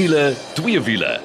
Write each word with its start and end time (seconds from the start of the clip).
wiele, 0.00 0.34
twee 0.54 0.80
wiele. 0.80 1.20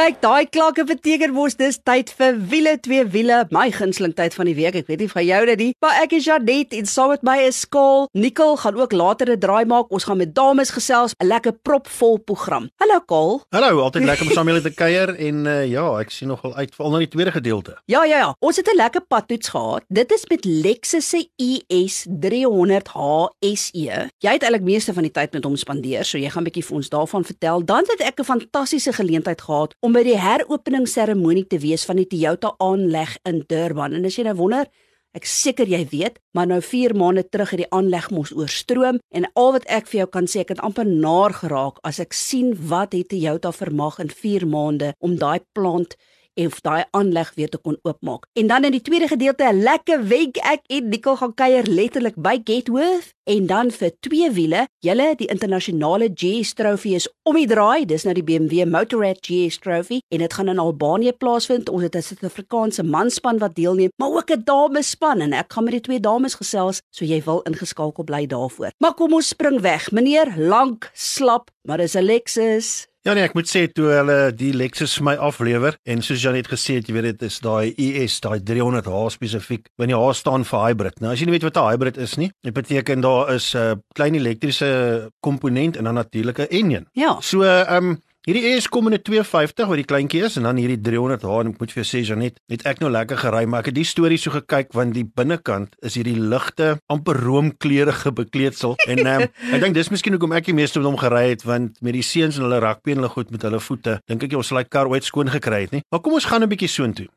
Kyk, 0.00 0.22
daai 0.22 0.46
klanke 0.48 0.80
beteken 0.88 1.34
mos 1.36 1.58
dis 1.60 1.76
tyd 1.84 2.08
vir 2.16 2.38
wiele 2.48 2.70
twee 2.80 3.02
wiele, 3.12 3.42
my 3.52 3.66
gunsteling 3.74 4.14
tyd 4.16 4.32
van 4.32 4.48
die 4.48 4.54
week. 4.56 4.78
Ek 4.78 4.86
weet 4.88 5.02
nie 5.02 5.08
van 5.10 5.24
jou 5.26 5.40
dit 5.50 5.60
nie, 5.60 5.72
maar 5.84 5.98
ek 6.00 6.14
is 6.16 6.24
Janet 6.24 6.72
en 6.78 6.86
saam 6.88 7.10
met 7.12 7.26
my 7.26 7.34
is 7.44 7.58
Skaal. 7.66 8.06
Nicole 8.16 8.56
gaan 8.62 8.78
ook 8.80 8.94
later 8.96 9.28
'n 9.28 9.38
draai 9.38 9.66
maak. 9.68 9.92
Ons 9.92 10.08
gaan 10.08 10.16
met 10.16 10.32
dames 10.34 10.70
gesels, 10.72 11.12
'n 11.20 11.26
lekker 11.26 11.52
propvol 11.52 12.16
program. 12.16 12.70
Hallo 12.80 13.00
Kaal. 13.00 13.42
Hallo, 13.50 13.80
altyd 13.80 14.04
lekker 14.04 14.26
om 14.26 14.32
saam 14.32 14.44
met 14.46 14.54
julle 14.54 14.70
te 14.70 14.74
kuier 14.74 15.14
en 15.14 15.44
uh, 15.46 15.66
ja, 15.66 15.84
ek 16.00 16.10
sien 16.10 16.28
nogal 16.28 16.56
uit 16.56 16.74
veral 16.74 16.90
na 16.90 16.98
die 16.98 17.08
tweede 17.08 17.32
gedeelte. 17.32 17.76
Ja, 17.84 18.04
ja, 18.04 18.18
ja. 18.18 18.34
Ons 18.40 18.56
het 18.56 18.72
'n 18.72 18.76
lekker 18.76 19.04
padtoets 19.04 19.48
gehad. 19.48 19.84
Dit 19.88 20.12
is 20.12 20.24
met 20.30 20.44
Lexus 20.44 21.08
se 21.08 21.28
ES 21.36 22.06
300h 22.08 23.28
SE. 23.54 24.08
Jy 24.18 24.32
het 24.32 24.42
eintlik 24.42 24.62
meeste 24.62 24.94
van 24.94 25.02
die 25.02 25.12
tyd 25.12 25.32
met 25.32 25.44
hom 25.44 25.56
spandeer, 25.56 26.04
so 26.04 26.16
jy 26.16 26.30
gaan 26.30 26.42
'n 26.42 26.48
bietjie 26.48 26.64
vir 26.64 26.76
ons 26.76 26.88
daarvan 26.88 27.24
vertel. 27.24 27.64
Dan 27.64 27.84
het 27.86 28.00
ek 28.00 28.20
'n 28.20 28.24
fantastiese 28.24 28.92
geleentheid 28.92 29.40
gehad 29.40 29.74
om 29.80 29.89
by 29.94 30.02
die 30.06 30.18
heropeningsseremonie 30.20 31.46
te 31.48 31.58
wees 31.62 31.86
van 31.88 31.98
die 32.00 32.06
Toyota 32.10 32.52
aanleg 32.62 33.16
in 33.28 33.42
Durban. 33.48 33.94
En 33.96 34.04
as 34.04 34.18
jy 34.18 34.26
nou 34.26 34.36
wonder, 34.38 34.68
ek 35.16 35.26
seker 35.26 35.66
jy 35.66 35.80
weet, 35.90 36.20
maar 36.36 36.46
nou 36.46 36.60
4 36.62 36.94
maande 36.94 37.24
terug 37.26 37.54
het 37.54 37.62
die 37.64 37.70
aanleg 37.74 38.10
mos 38.14 38.30
oorstroom 38.36 39.00
en 39.10 39.26
al 39.34 39.54
wat 39.56 39.66
ek 39.66 39.88
vir 39.90 40.02
jou 40.02 40.08
kan 40.14 40.28
sê, 40.30 40.44
ek 40.44 40.52
het 40.54 40.62
amper 40.62 40.86
naar 40.86 41.34
geraak 41.40 41.80
as 41.86 41.98
ek 42.02 42.14
sien 42.14 42.52
wat 42.70 42.94
het 42.94 43.10
Toyota 43.10 43.50
vermag 43.56 43.98
in 44.04 44.12
4 44.12 44.46
maande 44.46 44.92
om 45.00 45.16
daai 45.18 45.40
plant 45.56 45.96
en 46.40 46.46
of 46.52 46.60
daai 46.64 46.84
aanleg 46.96 47.32
weer 47.36 47.48
te 47.48 47.58
kon 47.58 47.78
oopmaak. 47.82 48.26
En 48.32 48.46
dan 48.46 48.64
in 48.64 48.76
die 48.76 48.82
tweede 48.82 49.08
gedeelte 49.08 49.44
'n 49.44 49.62
lekker 49.62 50.08
wenk 50.08 50.36
ek 50.36 50.60
en 50.66 50.88
Nicole 50.88 51.16
gaan 51.16 51.34
kuier 51.34 51.66
letterlik 51.66 52.16
by 52.16 52.40
Getworth 52.44 53.12
en 53.24 53.46
dan 53.46 53.70
vir 53.70 53.92
twee 54.00 54.30
wiele, 54.30 54.66
julle 54.78 55.14
die 55.16 55.28
internasionale 55.30 56.10
GS 56.14 56.52
Trophy 56.52 56.94
is 56.98 57.08
om 57.22 57.36
die 57.38 57.46
draai, 57.46 57.86
dis 57.86 58.04
nou 58.06 58.14
die 58.14 58.24
BMW 58.26 58.64
Motorrad 58.66 59.20
GS 59.26 59.58
Trophy 59.58 60.00
en 60.08 60.18
dit 60.18 60.32
gaan 60.32 60.48
in 60.48 60.58
Albanië 60.58 61.12
plaasvind. 61.12 61.68
Ons 61.68 61.82
het 61.82 61.96
'n 61.96 62.02
Suid-Afrikaanse 62.02 62.82
manspan 62.82 63.38
wat 63.38 63.54
deelneem, 63.54 63.90
maar 63.96 64.10
ook 64.10 64.30
'n 64.30 64.42
damespan 64.44 65.20
en 65.20 65.32
ek 65.32 65.52
gaan 65.52 65.64
met 65.64 65.72
die 65.72 65.80
twee 65.80 66.00
dames 66.00 66.34
gesels, 66.34 66.80
so 66.90 67.04
jy 67.04 67.22
wil 67.24 67.42
ingeskakel 67.42 68.04
bly 68.04 68.26
daarvoor. 68.26 68.70
Maar 68.78 68.94
kom 68.94 69.12
ons 69.12 69.28
spring 69.28 69.60
weg, 69.60 69.90
meneer, 69.92 70.34
lank 70.36 70.90
slap, 70.94 71.50
maar 71.62 71.78
dis 71.78 71.94
'n 71.94 72.04
Lexus. 72.04 72.90
Ja 73.00 73.14
nee, 73.16 73.24
ek 73.24 73.32
moet 73.32 73.48
sê 73.48 73.62
toe 73.72 73.86
hulle 73.94 74.16
die 74.36 74.50
Lexus 74.52 74.98
vir 74.98 75.04
my 75.04 75.14
aflewer 75.24 75.76
en 75.88 76.02
soos 76.04 76.20
Janet 76.20 76.50
gesê 76.52 76.74
het, 76.76 76.88
jy 76.88 76.92
weet 76.92 77.06
dit 77.16 77.22
is 77.22 77.38
daai 77.40 77.72
ES, 77.72 78.18
daai 78.20 78.42
300h 78.44 79.14
spesifiek, 79.14 79.70
wanneer 79.80 79.96
die 79.96 80.04
H 80.04 80.18
staan 80.18 80.44
vir 80.44 80.60
hybrid. 80.66 81.00
Nou 81.00 81.12
as 81.12 81.22
jy 81.22 81.24
nie 81.24 81.32
weet 81.32 81.46
wat 81.48 81.56
'n 81.56 81.70
hybrid 81.70 81.96
is 81.96 82.18
nie, 82.20 82.30
dit 82.44 82.52
beteken 82.52 83.00
daar 83.00 83.32
is 83.32 83.54
'n 83.54 83.58
uh, 83.58 83.74
klein 83.94 84.14
elektriese 84.14 85.10
komponent 85.20 85.76
en 85.76 85.84
dan 85.84 85.94
natuurlik 85.94 86.38
'n 86.38 86.52
enjin. 86.52 86.86
Ja. 86.92 87.20
So 87.20 87.42
ehm 87.42 87.84
um, 87.84 88.02
Hierdie 88.28 88.50
ES 88.50 88.66
kom 88.68 88.84
in 88.90 88.92
'n 88.92 89.00
250 89.00 89.64
wat 89.64 89.78
die 89.80 89.88
kleintjie 89.88 90.20
is 90.26 90.36
en 90.36 90.44
dan 90.44 90.58
hierdie 90.60 90.76
300h 90.76 91.40
en 91.40 91.48
ek 91.54 91.60
moet 91.60 91.70
vir 91.72 91.80
jou 91.80 91.88
sê 91.88 92.04
Janet, 92.04 92.36
het 92.52 92.66
ek 92.68 92.80
nou 92.80 92.90
lekker 92.92 93.16
gery, 93.16 93.46
maar 93.48 93.60
ek 93.60 93.72
het 93.72 93.74
die 93.74 93.84
storie 93.88 94.18
so 94.20 94.30
gekyk 94.30 94.74
want 94.76 94.92
die 94.92 95.08
binnekant 95.08 95.72
is 95.80 95.96
hierdie 95.96 96.20
ligte 96.20 96.76
amper 96.92 97.16
roomkleurige 97.16 98.12
bekleedsel 98.12 98.76
en 98.86 99.06
um, 99.06 99.24
ek 99.54 99.60
dink 99.64 99.72
dis 99.74 99.88
miskien 99.88 100.12
hoekom 100.12 100.36
ek 100.36 100.44
die 100.44 100.52
meeste 100.52 100.78
met 100.78 100.90
hom 100.90 101.00
gery 101.00 101.30
het 101.30 101.46
want 101.48 101.80
met 101.80 101.96
die 101.96 102.04
seuns 102.04 102.36
en 102.36 102.44
hulle 102.44 102.60
rugby 102.60 102.92
en 102.92 103.00
hulle 103.00 103.08
goed 103.08 103.30
met 103.30 103.42
hulle 103.48 103.60
voete, 103.60 104.00
dink 104.04 104.22
ek 104.22 104.36
jy 104.36 104.36
ons 104.36 104.52
sal 104.52 104.60
hy 104.60 104.68
kar 104.68 104.92
ooit 104.92 105.04
skoon 105.04 105.32
gekry 105.32 105.62
het 105.64 105.72
nie. 105.72 105.80
Maar 105.88 106.04
kom 106.04 106.12
ons 106.12 106.28
gaan 106.28 106.44
'n 106.44 106.52
bietjie 106.52 106.68
soontoe. 106.68 107.08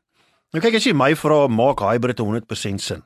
Nou 0.54 0.62
kyk 0.62 0.80
as 0.80 0.86
jy 0.86 0.94
my 0.96 1.12
vra 1.14 1.48
maak 1.48 1.84
hybrid 1.84 2.16
100% 2.16 2.80
sin. 2.80 3.04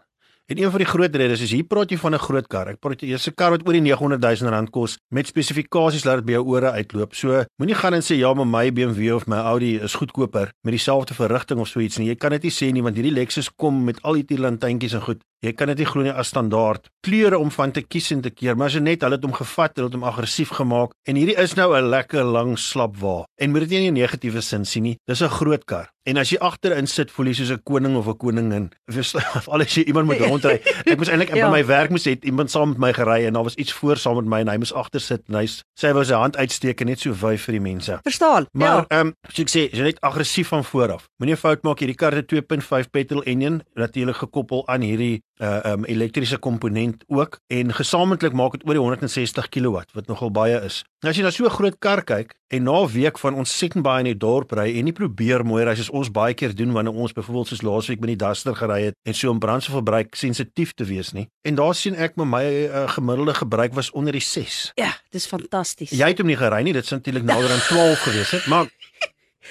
En 0.48 0.56
een 0.56 0.70
van 0.70 0.80
die 0.80 0.88
groot 0.88 1.16
redes 1.20 1.42
is 1.44 1.50
hier 1.52 1.66
praat 1.68 1.90
jy 1.92 1.98
van 2.00 2.14
'n 2.14 2.24
groot 2.24 2.46
kar. 2.48 2.68
Ek 2.68 2.80
praat 2.80 3.02
jy 3.02 3.12
is 3.12 3.28
'n 3.28 3.34
kar 3.34 3.50
wat 3.50 3.66
oor 3.66 3.72
die 3.72 3.82
900 3.82 4.40
000 4.40 4.50
rand 4.50 4.70
kos 4.70 4.96
met 5.12 5.26
spesifikasies 5.26 6.04
laat 6.04 6.16
dit 6.16 6.24
by 6.24 6.32
jou 6.32 6.44
ore 6.46 6.70
uitloop. 6.70 7.14
So 7.14 7.44
moenie 7.60 7.74
gaan 7.74 7.94
en 7.94 8.00
sê 8.00 8.16
ja, 8.16 8.32
maar 8.32 8.46
my 8.46 8.72
BMW 8.72 9.12
of 9.14 9.26
my 9.26 9.36
Audi 9.36 9.76
is 9.76 9.94
goedkoper 9.94 10.48
met 10.62 10.72
dieselfde 10.72 11.14
verrigting 11.14 11.60
of 11.60 11.68
so 11.68 11.80
iets 11.80 11.98
nie. 11.98 12.08
Jy 12.08 12.14
kan 12.14 12.30
dit 12.30 12.42
nie 12.42 12.50
sê 12.50 12.72
nie 12.72 12.82
want 12.82 12.96
hierdie 12.96 13.12
Lexus 13.12 13.50
kom 13.56 13.84
met 13.84 14.02
al 14.02 14.14
die 14.14 14.38
lantuintjies 14.38 14.94
en 14.94 15.00
goed. 15.02 15.20
Jy 15.44 15.52
kan 15.52 15.68
dit 15.68 15.78
nie 15.78 15.86
glo 15.86 16.02
nie 16.02 16.12
as 16.12 16.28
standaard 16.28 16.88
kleure 17.04 17.38
om 17.38 17.50
van 17.50 17.70
te 17.70 17.82
kies 17.82 18.10
en 18.10 18.20
te 18.20 18.30
keer, 18.30 18.56
maar 18.56 18.66
as 18.66 18.74
jy 18.74 18.80
net 18.80 19.02
hulle 19.02 19.14
het 19.14 19.24
hom 19.24 19.32
gevat, 19.32 19.76
hulle 19.76 19.86
het 19.86 19.94
hom 19.94 20.04
aggressief 20.04 20.48
gemaak 20.48 20.90
en 21.06 21.16
hierdie 21.16 21.36
is 21.38 21.54
nou 21.56 21.76
'n 21.76 21.90
lekker 21.90 22.24
lang 22.24 22.58
slap 22.58 22.96
wa. 22.96 23.26
En 23.36 23.50
moet 23.50 23.60
dit 23.60 23.70
nie 23.70 23.86
in 23.86 23.94
'n 23.94 24.00
negatiewe 24.00 24.40
sin 24.40 24.64
sien 24.64 24.82
nie. 24.82 24.96
Dis 25.06 25.20
'n 25.20 25.28
groot 25.28 25.64
kar. 25.64 25.90
En 26.08 26.16
as 26.16 26.30
jy 26.32 26.38
agterin 26.40 26.86
sit, 26.88 27.10
voel 27.12 27.30
jy 27.32 27.34
soos 27.40 27.50
'n 27.52 27.62
koning 27.64 27.96
of 27.96 28.06
'n 28.08 28.16
koningin. 28.16 28.70
Of 28.88 29.48
alles 29.52 29.74
jy 29.74 29.84
iemand 29.84 30.06
moet 30.06 30.20
rondry. 30.20 30.60
Ek 30.86 30.96
moes 30.96 31.08
eintlik 31.08 31.34
ja. 31.36 31.46
by 31.46 31.58
my 31.58 31.64
werk 31.66 31.90
moes 31.90 32.04
het 32.04 32.24
iemand 32.24 32.50
saam 32.50 32.68
met 32.68 32.78
my 32.78 32.92
gery 32.92 33.26
en 33.26 33.32
daar 33.32 33.42
was 33.44 33.54
iets 33.54 33.72
voor 33.72 33.96
saam 33.96 34.16
met 34.16 34.24
my 34.24 34.40
en 34.40 34.48
hy 34.48 34.56
moes 34.56 34.72
agter 34.72 35.00
sit 35.00 35.22
en 35.28 35.34
hy 35.34 35.46
sê 35.46 35.88
hy 35.88 35.92
wou 35.92 36.04
sy 36.04 36.14
hand 36.14 36.36
uitsteek 36.36 36.80
en 36.80 36.86
net 36.86 37.00
so 37.00 37.12
wyf 37.12 37.44
vir 37.44 37.58
die 37.58 37.60
mense. 37.60 37.98
Verstaan? 38.02 38.46
Maar 38.52 38.86
ehm 38.88 38.96
ja. 38.96 39.00
um, 39.00 39.14
so 39.28 39.42
ek 39.42 39.52
sê, 39.52 39.68
jy 39.72 39.82
net 39.82 40.00
aggressief 40.00 40.48
van 40.48 40.64
voor 40.64 40.92
af. 40.92 41.08
Moenie 41.18 41.36
fout 41.36 41.62
maak 41.62 41.80
hierdie 41.80 41.98
kar 41.98 42.16
het 42.16 42.32
2.5 42.32 42.90
petrol 42.90 43.22
enjin 43.22 43.62
natuurlik 43.74 44.16
gekoppel 44.16 44.66
aan 44.68 44.80
hierdie 44.80 45.22
uh 45.38 45.60
um 45.64 45.84
elektriese 45.84 46.38
komponent 46.38 47.04
ook 47.06 47.38
en 47.46 47.74
gesamentlik 47.74 48.32
maak 48.32 48.56
dit 48.56 48.66
oor 48.66 48.74
die 48.74 48.82
160 48.82 49.48
kW 49.48 49.84
wat 49.94 50.06
nogal 50.08 50.30
baie 50.30 50.58
is. 50.64 50.82
Nou 51.02 51.12
as 51.12 51.18
jy 51.18 51.22
na 51.22 51.30
so 51.30 51.44
'n 51.44 51.50
groot 51.50 51.78
kar 51.78 52.02
kyk 52.02 52.34
en 52.48 52.62
na 52.62 52.80
'n 52.82 52.92
week 52.92 53.18
van 53.18 53.34
ons 53.34 53.58
sit 53.58 53.74
baie 53.82 53.98
in 53.98 54.04
die 54.04 54.16
dorp 54.16 54.52
ry 54.52 54.78
en 54.78 54.84
nie 54.84 54.92
probeer 54.92 55.44
mooi 55.44 55.64
ry 55.64 55.74
soos 55.74 55.90
ons 55.90 56.10
baie 56.10 56.34
keer 56.34 56.54
doen 56.54 56.72
wanneer 56.72 56.94
ons 56.94 57.12
byvoorbeeld 57.12 57.48
soos 57.48 57.62
laasweek 57.62 58.00
met 58.00 58.08
die 58.08 58.26
Duster 58.26 58.56
gery 58.56 58.82
het 58.82 58.94
en 59.04 59.14
so 59.14 59.30
om 59.30 59.38
brandstofverbruik 59.38 60.14
sensitief 60.14 60.72
te 60.72 60.84
wees 60.84 61.12
nie. 61.12 61.28
En 61.42 61.54
daar 61.54 61.74
sien 61.74 61.94
ek 61.94 62.16
met 62.16 62.26
my 62.26 62.44
uh, 62.44 62.88
gemiddelde 62.88 63.34
gebruik 63.34 63.74
was 63.74 63.90
onder 63.90 64.12
die 64.12 64.24
6. 64.24 64.72
Ja, 64.74 64.96
dis 65.10 65.26
fantasties. 65.26 65.90
Jy 65.90 66.08
het 66.08 66.18
hom 66.18 66.26
nie 66.26 66.36
gery 66.36 66.62
nie, 66.62 66.72
dit 66.72 66.84
is 66.84 66.90
natuurlik 66.90 67.22
nader 67.22 67.52
aan 67.52 67.64
12 67.68 68.00
gewees 68.00 68.30
het, 68.30 68.46
maar 68.46 68.66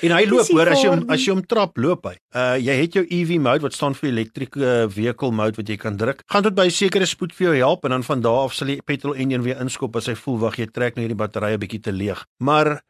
En 0.06 0.14
hy 0.14 0.26
loop 0.30 0.50
hoor 0.54 0.70
as 0.70 0.84
jy 0.84 0.90
hom 0.92 1.06
as 1.14 1.24
jy 1.26 1.34
hom 1.34 1.44
trap 1.50 1.80
loop 1.82 2.06
hy. 2.10 2.16
Uh 2.36 2.58
jy 2.62 2.76
het 2.82 2.98
jou 3.00 3.04
EV 3.04 3.38
mode 3.42 3.66
wat 3.66 3.78
staan 3.78 3.96
vir 3.98 4.12
elektriese 4.12 4.62
uh, 4.62 4.90
vehicle 4.92 5.32
mode 5.34 5.58
wat 5.58 5.72
jy 5.72 5.78
kan 5.82 5.98
druk. 5.98 6.22
Gaan 6.30 6.46
tot 6.46 6.58
by 6.58 6.68
'n 6.68 6.76
sekere 6.78 7.08
spoed 7.10 7.34
vir 7.34 7.48
jou 7.48 7.56
help 7.58 7.86
en 7.86 7.96
dan 7.98 8.04
van 8.04 8.22
daar 8.22 8.46
af 8.46 8.54
sal 8.54 8.68
die 8.68 8.82
petrol 8.86 9.16
enjin 9.16 9.42
weer 9.42 9.62
inskop 9.62 9.96
as 9.96 10.08
hy 10.08 10.16
voel 10.16 10.38
wag 10.46 10.60
jy 10.60 10.68
trek 10.70 10.96
nou 10.96 11.06
hierdie 11.06 11.18
batterye 11.18 11.58
bietjie 11.58 11.82
te 11.82 11.92
leeg. 11.92 12.26
Maar 12.40 12.82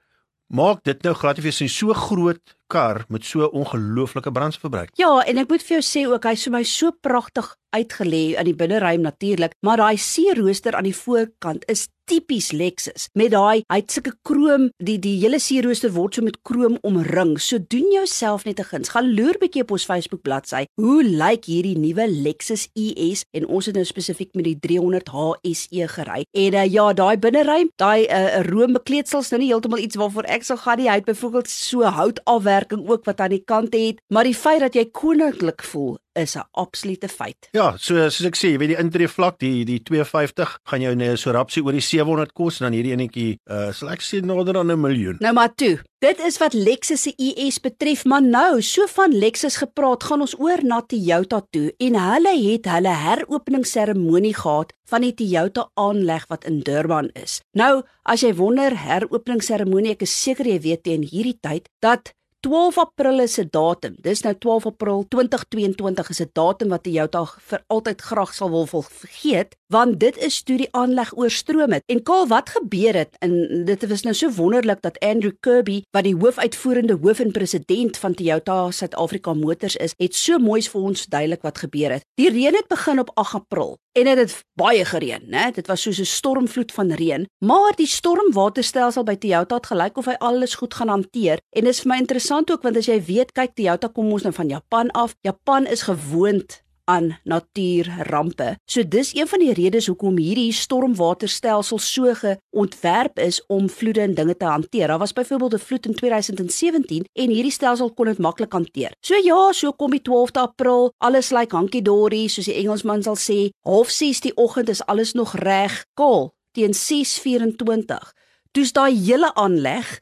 maak 0.49 0.83
dit 0.83 1.01
nou 1.03 1.13
glad 1.13 1.39
of 1.39 1.45
jy 1.45 1.51
sien 1.51 1.69
so 1.69 1.93
groot 1.93 2.55
kar 2.67 3.03
met 3.07 3.25
so 3.25 3.45
ongelooflike 3.45 4.31
brandstofverbruik. 4.31 4.89
Ja, 4.99 5.11
en 5.23 5.37
ek 5.37 5.49
moet 5.49 5.63
vir 5.63 5.79
jou 5.79 5.85
sê 5.85 6.05
ook 6.07 6.27
hy 6.27 6.35
is 6.37 6.47
vir 6.47 6.57
my 6.57 6.63
so 6.67 6.91
pragtig 6.91 7.53
uitgelê 7.75 8.23
in 8.39 8.47
die 8.47 8.55
binneruim 8.57 9.03
natuurlik, 9.05 9.55
maar 9.65 9.81
daai 9.81 9.97
seerooster 9.99 10.75
aan 10.75 10.87
die 10.87 10.95
voorkant 10.95 11.67
is 11.71 11.87
tipies 12.07 12.53
Lexus 12.55 13.09
met 13.19 13.33
daai 13.33 13.63
hy 13.67 13.79
het 13.81 13.91
sulke 13.91 14.13
krom 14.25 14.69
die 14.83 14.95
die 15.03 15.17
hele 15.19 15.39
seerooster 15.43 15.91
word 15.95 16.17
so 16.17 16.23
met 16.25 16.39
krom 16.47 16.77
omring. 16.87 17.35
So 17.41 17.59
doen 17.59 17.89
jouself 17.91 18.45
net 18.45 18.59
'n 18.59 18.69
guns. 18.71 18.89
Gaan 18.89 19.13
loer 19.13 19.37
bietjie 19.39 19.63
op 19.63 19.71
ons 19.71 19.85
Facebook 19.85 20.21
bladsy. 20.21 20.65
Hoe 20.81 21.03
lyk 21.03 21.45
hierdie 21.45 21.77
nuwe 21.77 22.07
Lexus 22.07 22.69
ES 22.75 23.23
en 23.33 23.47
ons 23.47 23.65
het 23.65 23.75
nou 23.75 23.85
spesifiek 23.85 24.33
met 24.35 24.45
die 24.45 24.59
300h 24.67 25.35
SE 25.51 25.87
gery. 25.87 26.23
En 26.31 26.53
uh, 26.53 26.65
ja, 26.65 26.93
daai 26.93 27.17
binneruim, 27.17 27.69
daai 27.75 28.07
uh, 28.07 28.41
roombekleedsels 28.41 29.29
nou 29.29 29.41
nie 29.41 29.51
heeltemal 29.51 29.79
iets 29.79 29.95
waarvoor 29.95 30.23
ek 30.23 30.43
sou 30.43 30.57
gaan 30.57 30.77
nie. 30.77 30.89
Hy 30.89 30.95
het 30.95 31.05
byvoorbeeld 31.05 31.49
so 31.49 31.83
hout 31.83 32.19
afwerking 32.57 32.89
ook 32.89 33.05
wat 33.05 33.19
aan 33.19 33.29
die 33.35 33.43
kant 33.45 33.73
het, 33.73 34.01
maar 34.13 34.23
die 34.23 34.35
feit 34.35 34.59
dat 34.59 34.75
jy 34.75 34.89
koninklik 34.91 35.63
voel 35.63 35.97
is 36.17 36.35
'n 36.35 36.47
absolute 36.51 37.07
feit. 37.07 37.47
Ja, 37.51 37.75
so 37.77 37.93
soos 38.09 38.25
ek 38.25 38.35
sê, 38.35 38.49
jy 38.51 38.57
weet 38.57 38.73
die 38.73 38.83
intree 38.83 39.07
vlak, 39.07 39.39
die 39.39 39.65
die 39.65 39.79
250 39.83 40.59
gaan 40.63 40.81
jou 40.81 40.95
net 40.95 41.19
so 41.19 41.31
rapsie 41.31 41.63
oor 41.63 41.71
die 41.71 41.81
700 41.81 42.33
kos 42.33 42.59
en 42.59 42.65
dan 42.65 42.73
hierdie 42.73 42.93
enetjie, 42.93 43.37
uh 43.49 43.71
sal 43.71 43.89
ek 43.89 44.01
sê 44.01 44.21
nader 44.21 44.57
aan 44.57 44.71
'n 44.71 44.81
miljoen. 44.81 45.17
Nou 45.19 45.33
maar 45.33 45.53
toe. 45.55 45.79
Dit 45.99 46.19
is 46.19 46.37
wat 46.37 46.53
Lexus 46.53 47.01
se 47.01 47.13
ES 47.17 47.59
betref, 47.59 48.05
maar 48.05 48.21
nou, 48.21 48.61
so 48.61 48.85
van 48.87 49.11
Lexus 49.11 49.57
gepraat, 49.57 50.03
gaan 50.03 50.21
ons 50.21 50.39
oor 50.39 50.63
na 50.63 50.81
Toyota 50.81 51.41
toe 51.49 51.73
en 51.77 51.95
hulle 51.95 52.51
het 52.51 52.65
hulle 52.65 52.93
heropeningsseremonie 52.93 54.35
gehad 54.35 54.73
van 54.85 55.01
die 55.01 55.13
Toyota 55.13 55.69
aanleg 55.73 56.27
wat 56.27 56.45
in 56.45 56.59
Durban 56.59 57.09
is. 57.13 57.41
Nou, 57.53 57.83
as 58.03 58.21
jy 58.21 58.35
wonder, 58.35 58.77
heropeningsseremonie, 58.77 59.91
ek 59.91 60.01
is 60.01 60.23
seker 60.23 60.45
jy 60.45 60.59
weet 60.59 60.83
teen 60.83 61.01
hierdie 61.01 61.39
tyd 61.41 61.69
dat 61.81 62.13
12 62.39 62.77
April 62.77 63.19
is 63.19 63.39
'n 63.39 63.47
datum. 63.49 63.95
Dis 64.01 64.21
nou 64.21 64.35
12 64.37 64.65
April 64.65 65.05
2022 65.07 66.09
is 66.09 66.21
'n 66.21 66.29
datum 66.33 66.69
wat 66.69 66.85
jy 66.85 66.93
jou 66.93 67.07
vir 67.49 67.63
altyd 67.67 68.01
graag 68.01 68.33
sal 68.33 68.49
wil 68.49 68.65
vergeet, 68.65 69.55
want 69.73 69.99
dit 69.99 70.17
is 70.17 70.41
toe 70.43 70.57
die 70.57 70.69
aanleg 70.71 71.11
oorstroom 71.17 71.71
het. 71.75 71.83
En 71.91 72.03
Kaal, 72.03 72.27
wat 72.27 72.49
gebeur 72.49 72.95
het? 72.95 73.15
En 73.19 73.65
dit 73.65 73.87
was 73.87 74.01
nou 74.01 74.15
so 74.15 74.31
wonderlik 74.31 74.81
dat 74.81 74.99
Andrew 74.99 75.33
Kirby, 75.39 75.81
wat 75.91 76.03
die 76.07 76.15
hoofuitvoerende 76.15 76.97
hoof 77.01 77.19
en 77.19 77.31
president 77.31 77.97
van 77.97 78.13
Toyota 78.13 78.71
Suid-Afrika 78.71 79.33
Motors 79.33 79.75
is, 79.75 79.93
het 79.97 80.15
so 80.15 80.39
mooi 80.39 80.61
vir 80.61 80.81
ons 80.81 81.05
duidelik 81.05 81.43
wat 81.45 81.57
gebeur 81.57 81.97
het. 81.97 82.05
Die 82.19 82.29
reën 82.31 82.55
het 82.55 82.67
begin 82.67 82.99
op 82.99 83.11
8 83.15 83.33
April 83.41 83.77
en 83.97 84.05
dit 84.05 84.17
het, 84.17 84.29
het 84.29 84.43
baie 84.53 84.85
gereën, 84.85 85.23
né? 85.31 85.47
Dit 85.53 85.67
was 85.67 85.81
soos 85.81 85.99
'n 85.99 86.05
stormvloed 86.05 86.71
van 86.71 86.91
reën, 86.91 87.27
maar 87.45 87.73
die 87.75 87.87
stormwaterstelsel 87.87 89.03
by 89.03 89.15
Toyota 89.15 89.55
het 89.55 89.65
gelyk 89.65 89.97
of 89.97 90.05
hy 90.05 90.15
alles 90.19 90.55
goed 90.55 90.73
gaan 90.73 90.87
hanteer. 90.87 91.39
En 91.49 91.63
dit 91.63 91.73
is 91.73 91.81
vir 91.81 91.91
my 91.91 91.97
interessant 91.97 92.51
ook 92.51 92.61
want 92.61 92.77
as 92.77 92.85
jy 92.85 93.03
weet, 93.03 93.31
kyk 93.31 93.55
Toyota 93.55 93.87
kom 93.87 94.11
ons 94.11 94.23
nou 94.23 94.33
van 94.33 94.49
Japan 94.49 94.91
af. 94.91 95.15
Japan 95.21 95.65
is 95.65 95.81
gewoond 95.81 96.61
aan 96.87 97.17
natuurrampe. 97.23 98.55
So 98.65 98.87
dis 98.87 99.11
een 99.15 99.27
van 99.27 99.43
die 99.43 99.53
redes 99.53 99.87
hoekom 99.91 100.17
hierdie 100.17 100.53
stormwaterstelsel 100.55 101.79
so 101.83 102.13
geontwerp 102.15 103.19
is 103.19 103.41
om 103.51 103.69
vloede 103.69 104.01
en 104.01 104.15
dinge 104.15 104.37
te 104.37 104.45
hanteer. 104.45 104.87
Daar 104.87 105.03
was 105.03 105.13
byvoorbeeld 105.13 105.53
'n 105.53 105.65
vloed 105.67 105.85
in 105.85 105.95
2017 105.95 107.05
en 107.13 107.29
hierdie 107.29 107.51
stelsel 107.51 107.93
kon 107.93 108.05
dit 108.05 108.17
maklik 108.17 108.51
hanteer. 108.51 108.91
So 108.99 109.15
ja, 109.15 109.51
so 109.51 109.71
kom 109.71 109.91
die 109.91 110.01
12de 110.01 110.39
April, 110.39 110.93
alles 110.97 111.29
lyk 111.29 111.39
like 111.39 111.55
hankie 111.55 111.81
dory, 111.81 112.27
soos 112.27 112.45
die 112.45 112.55
Engelsman 112.55 113.03
sal 113.03 113.15
sê, 113.15 113.49
half 113.61 113.89
6 113.89 114.19
die 114.21 114.35
oggend 114.35 114.69
is 114.69 114.85
alles 114.85 115.13
nog 115.13 115.35
reg. 115.35 115.85
Kaal 115.93 116.33
teen 116.51 116.73
6:24. 116.73 118.13
Toe's 118.51 118.71
daai 118.71 118.95
hele 118.95 119.33
aanleg 119.33 119.99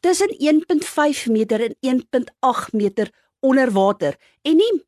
tussen 0.00 0.34
1.5 0.38 1.26
meter 1.26 1.60
en 1.60 1.76
1.8 1.80 2.72
meter 2.72 3.10
onder 3.40 3.72
water 3.72 4.16
en 4.42 4.56
nie 4.56 4.84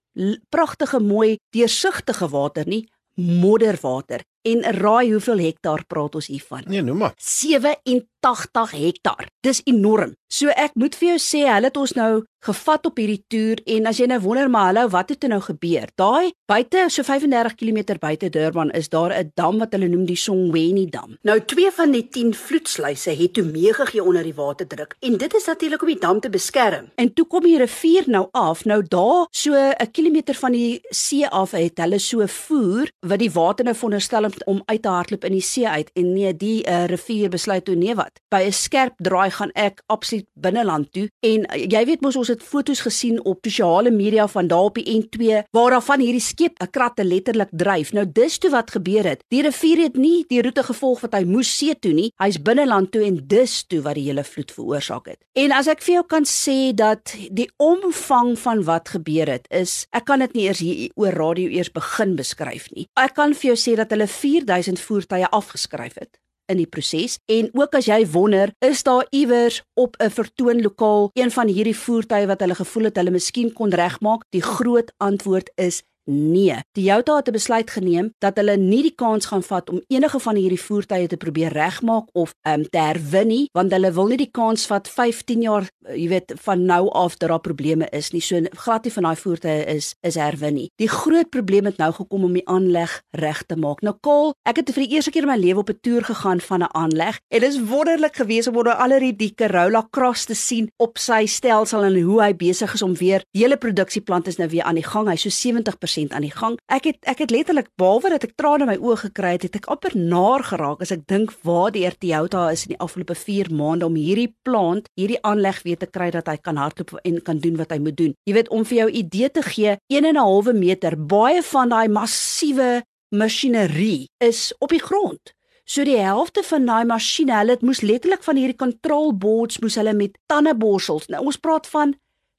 pragtige 0.48 1.00
mooi 1.00 1.38
deursigtige 1.50 2.28
water 2.28 2.66
nie, 2.66 2.88
modderwater. 3.14 4.24
En 4.42 4.62
raai 4.62 5.10
hoeveel 5.10 5.38
hektaar 5.38 5.84
praat 5.86 6.14
ons 6.14 6.26
hiervan? 6.26 6.62
Nee, 6.66 6.82
noem 6.82 6.98
maar. 6.98 7.14
87 7.16 8.70
hektaar. 8.70 9.28
Dis 9.40 9.60
enorm. 9.64 10.14
So 10.28 10.52
ek 10.52 10.74
moet 10.76 10.96
vir 11.00 11.14
jou 11.14 11.20
sê, 11.22 11.46
hulle 11.48 11.70
het 11.70 11.76
ons 11.80 11.94
nou 11.96 12.12
gevat 12.44 12.86
op 12.86 12.98
hierdie 13.00 13.22
toer 13.32 13.60
en 13.74 13.88
as 13.90 13.98
jy 13.98 14.06
nou 14.10 14.18
wonder 14.22 14.50
maar 14.52 14.68
hallo, 14.70 14.90
wat 14.92 15.10
het 15.10 15.26
nou 15.30 15.40
gebeur? 15.42 15.88
Daai 15.98 16.30
buite 16.48 16.84
so 16.92 17.02
35 17.06 17.56
km 17.58 17.96
buite 18.00 18.30
Durban 18.30 18.70
is 18.70 18.88
daar 18.88 19.12
'n 19.12 19.32
dam 19.34 19.58
wat 19.58 19.72
hulle 19.72 19.88
noem 19.88 20.06
die 20.06 20.16
Songweni 20.16 20.86
dam. 20.86 21.16
Nou 21.22 21.40
twee 21.40 21.70
van 21.70 21.90
die 21.90 22.08
10 22.08 22.34
vloedsluise 22.34 23.10
het 23.10 23.32
toe 23.32 23.44
meegegee 23.44 24.02
onder 24.02 24.22
die 24.22 24.34
waterdruk 24.34 24.94
en 25.00 25.16
dit 25.16 25.34
is 25.34 25.46
natuurlik 25.46 25.82
om 25.82 25.88
die 25.88 26.00
dam 26.00 26.20
te 26.20 26.30
beskerm. 26.30 26.90
En 26.96 27.12
toe 27.12 27.26
kom 27.26 27.42
die 27.42 27.58
rivier 27.58 28.04
nou 28.06 28.28
af. 28.32 28.64
Nou 28.64 28.82
daar 28.82 29.26
so 29.30 29.52
'n 29.54 29.90
kilometer 29.90 30.34
van 30.34 30.52
die 30.52 30.80
see 30.90 31.26
af 31.26 31.50
het 31.50 31.78
hulle 31.78 31.98
so 31.98 32.26
voer 32.26 32.90
wat 33.00 33.18
die 33.18 33.30
water 33.30 33.64
nou 33.64 33.74
veronderstel 33.74 34.27
om 34.46 34.62
uit 34.66 34.82
te 34.82 34.88
hardloop 34.88 35.24
in 35.24 35.32
die 35.32 35.44
see 35.44 35.68
uit 35.68 35.90
en 35.94 36.12
nee 36.12 36.32
die 36.36 36.62
uh, 36.66 36.84
rivier 36.90 37.30
besluit 37.30 37.64
toe 37.64 37.76
nee 37.76 37.94
wat. 37.94 38.20
By 38.30 38.42
'n 38.46 38.52
skerp 38.52 38.94
draai 38.98 39.30
gaan 39.30 39.50
ek 39.54 39.82
absoluut 39.86 40.26
binneland 40.34 40.92
toe 40.92 41.08
en 41.20 41.46
uh, 41.46 41.64
jy 41.64 41.84
weet 41.84 42.00
mos 42.00 42.16
ons 42.16 42.28
het 42.28 42.42
foto's 42.42 42.80
gesien 42.80 43.20
op 43.24 43.44
sosiale 43.44 43.90
media 43.90 44.26
van 44.28 44.48
daar 44.48 44.70
op 44.70 44.74
die 44.74 44.86
N2 44.98 45.44
waar 45.50 45.70
daar 45.70 45.82
van 45.82 46.00
hierdie 46.00 46.20
skep 46.20 46.58
'n 46.62 46.70
kratte 46.70 47.04
letterlik 47.04 47.48
dryf. 47.50 47.92
Nou 47.92 48.06
dis 48.12 48.38
toe 48.38 48.50
wat 48.50 48.70
gebeur 48.70 49.04
het. 49.04 49.24
Die 49.28 49.42
rivier 49.42 49.82
het 49.82 49.96
nie 49.96 50.24
die 50.28 50.42
roete 50.42 50.62
gevolg 50.62 51.00
wat 51.00 51.14
hy 51.14 51.24
moes 51.24 51.58
see 51.58 51.74
toe 51.74 51.92
nie. 51.92 52.12
Hy's 52.16 52.42
binneland 52.42 52.90
toe 52.92 53.04
en 53.04 53.20
dis 53.26 53.64
toe 53.66 53.80
wat 53.82 53.94
die 53.94 54.04
hele 54.04 54.24
vloed 54.24 54.52
veroorsaak 54.52 55.06
het. 55.06 55.18
En 55.34 55.52
as 55.52 55.66
ek 55.66 55.82
vir 55.82 55.94
jou 55.94 56.06
kan 56.06 56.24
sê 56.24 56.74
dat 56.74 57.14
die 57.30 57.50
omvang 57.56 58.38
van 58.38 58.64
wat 58.64 58.88
gebeur 58.88 59.28
het 59.28 59.46
is 59.50 59.86
ek 59.92 60.04
kan 60.04 60.22
dit 60.24 60.34
nie 60.34 60.46
eers 60.48 60.62
hier 60.62 60.90
oor 60.96 61.14
radio 61.16 61.48
eers 61.48 61.70
begin 61.72 62.16
beskryf 62.18 62.68
nie. 62.74 62.86
Ek 62.98 63.14
kan 63.18 63.34
vir 63.34 63.52
jou 63.52 63.58
sê 63.58 63.76
dat 63.78 63.92
hulle 63.94 64.08
4000 64.18 64.80
voertuie 64.80 65.26
afgeskryf 65.26 65.94
het 65.94 66.18
in 66.48 66.56
die 66.56 66.66
proses. 66.66 67.18
En 67.28 67.50
ook 67.52 67.76
as 67.76 67.88
jy 67.90 68.00
wonder 68.08 68.52
is 68.64 68.82
daar 68.82 69.06
iewers 69.10 69.62
op 69.74 69.96
'n 69.98 70.10
vertoonlokaal 70.10 71.10
een 71.12 71.30
van 71.30 71.48
hierdie 71.48 71.76
voertuie 71.76 72.26
wat 72.26 72.40
hulle 72.40 72.54
gevoel 72.54 72.84
het 72.84 72.96
hulle 72.96 73.10
miskien 73.10 73.52
kon 73.52 73.74
regmaak? 73.74 74.24
Die 74.30 74.42
groot 74.42 74.92
antwoord 74.96 75.50
is 75.54 75.82
Nee, 76.10 76.56
die 76.72 76.88
Toyota 76.88 77.16
het 77.16 77.28
'n 77.28 77.32
besluit 77.32 77.70
geneem 77.70 78.14
dat 78.18 78.36
hulle 78.36 78.56
nie 78.56 78.82
die 78.82 78.94
kans 78.94 79.26
gaan 79.26 79.42
vat 79.42 79.70
om 79.70 79.82
enige 79.86 80.18
van 80.18 80.36
hierdie 80.36 80.60
voertuie 80.60 81.06
te 81.06 81.16
probeer 81.16 81.52
regmaak 81.52 82.08
of 82.12 82.34
um, 82.42 82.68
te 82.70 82.78
herwin 82.78 83.26
nie, 83.26 83.48
want 83.52 83.72
hulle 83.72 83.92
wil 83.92 84.06
nie 84.06 84.16
die 84.16 84.30
kans 84.30 84.66
vat 84.66 84.88
15 84.88 85.42
jaar, 85.42 85.68
eh, 85.84 86.02
jy 86.02 86.08
weet, 86.08 86.32
van 86.36 86.64
nou 86.64 86.88
af 86.90 87.16
dat 87.16 87.28
daar 87.28 87.40
probleme 87.40 87.88
is 87.90 88.10
nie. 88.10 88.20
So 88.20 88.40
glad 88.50 88.84
nie 88.84 88.92
van 88.92 89.02
daai 89.02 89.16
voertuie 89.16 89.64
is 89.64 89.94
is 90.00 90.14
herwin 90.14 90.54
nie. 90.54 90.70
Die 90.76 90.88
groot 90.88 91.28
probleem 91.30 91.64
het 91.64 91.76
nou 91.76 91.92
gekom 91.92 92.24
om 92.24 92.32
die 92.32 92.48
aanleg 92.48 93.02
reg 93.10 93.42
te 93.46 93.56
maak. 93.56 93.82
Nou 93.82 93.96
Kol, 94.00 94.32
ek 94.42 94.56
het 94.56 94.72
vir 94.72 94.86
die 94.86 94.94
eerste 94.94 95.10
keer 95.10 95.22
in 95.22 95.28
my 95.28 95.36
lewe 95.36 95.58
op 95.58 95.70
'n 95.70 95.78
toer 95.82 96.04
gegaan 96.04 96.40
van 96.40 96.62
'n 96.62 96.72
aanleg 96.72 97.20
en 97.28 97.40
dit 97.40 97.52
is 97.52 97.60
wonderlik 97.60 98.16
geweest 98.16 98.48
om 98.48 98.56
oor 98.56 98.74
al 98.74 98.98
die 98.98 99.34
Corolla 99.34 99.86
Cross 99.90 100.24
te 100.24 100.34
sien 100.34 100.70
op 100.76 100.98
sy 100.98 101.26
stelsel 101.26 101.84
en 101.84 102.00
hoe 102.00 102.22
hy 102.22 102.34
besig 102.34 102.74
is 102.74 102.82
om 102.82 102.94
weer 102.94 103.22
die 103.32 103.42
hele 103.42 103.56
produksieplant 103.56 104.26
is 104.26 104.36
nou 104.36 104.48
weer 104.48 104.62
aan 104.62 104.74
die 104.74 104.84
gang. 104.84 105.08
Hy's 105.08 105.22
so 105.22 105.48
70% 105.48 105.97
100% 105.98 106.14
aan 106.14 106.22
die 106.26 106.32
gang. 106.34 106.56
Ek 106.66 106.84
het 106.84 106.98
ek 107.02 107.18
het 107.24 107.30
letterlik 107.30 107.68
behalwe 107.76 108.10
dat 108.14 108.24
ek 108.24 108.34
trane 108.36 108.64
in 108.64 108.70
my 108.70 108.76
oë 108.78 108.96
gekry 109.04 109.32
het, 109.36 109.46
het 109.48 109.56
ek 109.60 109.68
amper 109.72 109.96
naar 109.96 110.44
geraak 110.44 110.82
as 110.82 110.92
ek 110.94 111.06
dink 111.10 111.32
waar 111.42 111.72
die 111.74 111.86
Toyota 111.98 112.48
is 112.52 112.66
in 112.66 112.74
die 112.74 112.80
afgelope 112.82 113.14
4 113.14 113.50
maande 113.50 113.86
om 113.86 113.96
hierdie 113.98 114.34
plant, 114.44 114.88
hierdie 114.98 115.20
aanleg 115.22 115.62
weer 115.64 115.78
te 115.78 115.86
kry 115.86 116.10
dat 116.14 116.28
hy 116.28 116.36
kan 116.36 116.56
hardloop 116.56 116.98
en 117.04 117.22
kan 117.22 117.38
doen 117.38 117.56
wat 117.56 117.72
hy 117.72 117.78
moet 117.78 117.96
doen. 117.96 118.14
Jy 118.28 118.34
weet 118.34 118.52
om 118.54 118.64
vir 118.64 118.78
jou 118.82 118.90
idee 118.90 119.30
te 119.30 119.42
gee, 119.42 119.76
1 119.88 120.04
en 120.04 120.14
'n 120.14 120.22
halwe 120.22 120.52
meter, 120.52 120.96
baie 120.96 121.42
van 121.42 121.68
daai 121.68 121.88
massiewe 121.88 122.82
masjinerie 123.10 124.08
is 124.20 124.52
op 124.60 124.70
die 124.70 124.82
grond. 124.82 125.32
So 125.64 125.84
die 125.84 125.98
helfte 126.00 126.42
van 126.42 126.66
daai 126.66 126.84
masjiene, 126.84 127.36
hulle 127.36 127.50
het 127.50 127.62
moes 127.62 127.80
letterlik 127.80 128.22
van 128.22 128.36
hierdie 128.36 128.56
control 128.56 129.12
boards 129.12 129.58
moes 129.60 129.76
hulle 129.76 129.92
met 129.92 130.16
tandeborsels. 130.26 131.08
Nou 131.08 131.24
ons 131.24 131.36
praat 131.36 131.66
van 131.66 131.94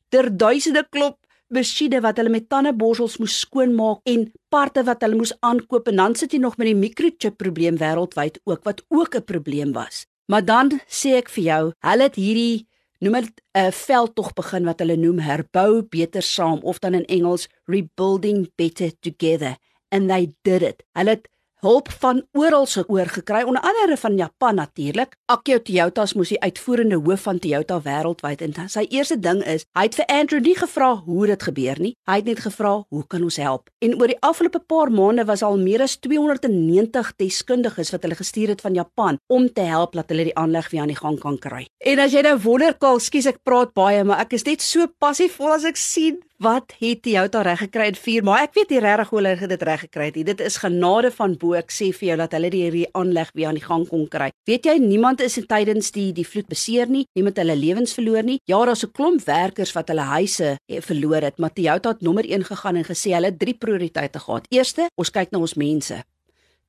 ter 0.09 0.37
duisende 0.37 0.87
klop 0.89 1.18
masjiene 1.49 2.01
wat 2.05 2.17
hulle 2.17 2.29
met 2.29 2.49
tandeborsels 2.49 3.17
moes 3.21 3.39
skoonmaak 3.43 4.01
en 4.09 4.27
parte 4.53 4.83
wat 4.85 5.01
hulle 5.05 5.17
moes 5.19 5.33
aankoop 5.45 5.89
en 5.89 6.01
dan 6.01 6.15
sit 6.15 6.33
jy 6.33 6.39
nog 6.39 6.57
met 6.57 6.69
die 6.69 6.77
microchip 6.77 7.37
probleem 7.41 7.79
wêreldwyd 7.81 8.39
ook 8.45 8.63
wat 8.63 8.83
ook 8.89 9.15
'n 9.15 9.23
probleem 9.23 9.73
was. 9.73 10.05
Maar 10.27 10.45
dan 10.45 10.79
sê 10.87 11.17
ek 11.17 11.29
vir 11.29 11.43
jou, 11.43 11.63
hulle 11.79 12.03
het 12.03 12.15
hierdie 12.15 12.67
noem 12.99 13.13
dit 13.13 13.41
'n 13.55 13.71
veldtog 13.71 14.33
begin 14.33 14.65
wat 14.65 14.79
hulle 14.79 14.95
noem 14.95 15.19
herbou 15.19 15.81
beter 15.81 16.21
saam 16.21 16.59
of 16.61 16.79
dan 16.79 16.93
in 16.93 17.05
Engels 17.05 17.47
rebuilding 17.65 18.51
better 18.55 18.91
together 18.99 19.57
and 19.89 20.09
they 20.09 20.33
did 20.41 20.61
it. 20.61 20.83
Hulle 20.93 21.09
het 21.09 21.27
hulp 21.59 21.89
van 21.99 22.21
oral 22.31 22.65
se 22.65 22.83
oor 22.87 23.09
gekry 23.11 23.41
onder 23.43 23.61
andere 23.61 23.97
van 23.97 24.15
Japan 24.17 24.55
natuurlik. 24.55 25.15
Akio 25.25 25.61
Toyota 25.61 26.05
moes 26.15 26.31
die 26.31 26.39
uitvoerende 26.41 26.95
hoof 26.95 27.25
van 27.27 27.39
Toyota 27.39 27.79
wêreldwyd 27.83 28.41
en 28.45 28.55
sy 28.71 28.85
eerste 28.89 29.19
ding 29.19 29.41
is, 29.43 29.65
hy 29.77 29.87
het 29.87 29.97
vir 29.99 30.07
Andrew 30.15 30.41
nie 30.43 30.55
gevra 30.55 30.93
hoe 31.05 31.27
dit 31.27 31.43
gebeur 31.43 31.81
nie. 31.83 31.93
Hy 32.09 32.15
het 32.21 32.25
net 32.25 32.39
gevra, 32.39 32.83
"Hoe 32.89 33.03
kan 33.07 33.23
ons 33.23 33.37
help?" 33.37 33.69
En 33.81 33.99
oor 33.99 34.07
die 34.07 34.21
afgelope 34.21 34.59
paar 34.59 34.91
maande 34.91 35.25
was 35.25 35.43
al 35.43 35.57
meer 35.57 35.81
as 35.81 35.97
290 35.97 37.13
deskundiges 37.15 37.91
wat 37.91 38.01
hulle 38.01 38.15
gestuur 38.15 38.47
het 38.47 38.61
van 38.61 38.73
Japan 38.73 39.19
om 39.27 39.53
te 39.53 39.61
help 39.61 39.93
dat 39.93 40.09
hulle 40.09 40.23
die 40.23 40.35
aanleg 40.35 40.69
weer 40.69 40.81
aan 40.81 40.87
die 40.87 40.95
gang 40.95 41.19
kan 41.19 41.37
kry. 41.37 41.67
En 41.77 41.99
as 41.99 42.11
jy 42.11 42.21
nou 42.21 42.37
wonder, 42.39 42.73
Kaal, 42.73 42.99
skus 42.99 43.25
ek 43.25 43.43
praat 43.43 43.73
baie, 43.73 44.03
maar 44.03 44.19
ek 44.19 44.33
is 44.33 44.43
net 44.43 44.61
so 44.61 44.87
passief 44.99 45.39
as 45.41 45.63
ek 45.63 45.77
sien 45.77 46.19
Wat 46.39 46.71
het 46.79 47.03
jy 47.03 47.17
outa 47.19 47.41
reg 47.43 47.59
gekry 47.59 47.89
in 47.89 47.97
4 47.99 48.23
maar 48.23 48.45
ek 48.45 48.53
weet 48.55 48.69
nie 48.71 48.79
regtig 48.79 49.09
hoe 49.11 49.17
hulle 49.19 49.47
dit 49.51 49.63
reg 49.67 49.81
gekry 49.83 50.05
het. 50.07 50.19
Dit 50.23 50.39
is 50.39 50.55
genade 50.63 51.09
van 51.11 51.33
bo. 51.35 51.57
Ek 51.59 51.67
sê 51.75 51.89
vir 51.91 52.05
jou 52.07 52.15
dat 52.21 52.35
hulle 52.37 52.49
die 52.53 52.61
hierdie 52.63 52.85
aanleg 52.95 53.33
weer 53.35 53.49
aan 53.49 53.57
die 53.59 53.63
gang 53.65 53.83
kon 53.89 54.05
kry. 54.07 54.29
Weet 54.47 54.69
jy 54.69 54.77
niemand 54.79 55.19
is 55.19 55.35
tydens 55.35 55.89
die 55.91 56.13
die 56.15 56.23
vloed 56.23 56.47
beseer 56.47 56.87
nie. 56.87 57.03
Niemand 57.19 57.41
hulle 57.43 57.57
lewens 57.59 57.91
verloor 57.97 58.23
nie. 58.23 58.37
Ja, 58.47 58.55
daar's 58.63 58.85
'n 58.87 58.91
klomp 58.95 59.25
werkers 59.27 59.73
wat 59.75 59.89
hulle 59.91 60.05
huise 60.15 60.55
verloor 60.69 61.21
het. 61.27 61.39
Maar 61.39 61.51
Toyota 61.51 61.89
het 61.89 62.01
nommer 62.01 62.23
1 62.23 62.45
gegaan 62.45 62.75
en 62.75 62.85
gesê 62.85 63.11
hulle 63.11 63.35
drie 63.35 63.53
prioriteite 63.53 64.19
gehad. 64.19 64.45
Eerste, 64.49 64.87
ons 64.95 65.11
kyk 65.11 65.31
na 65.31 65.39
ons 65.39 65.55
mense. 65.55 66.03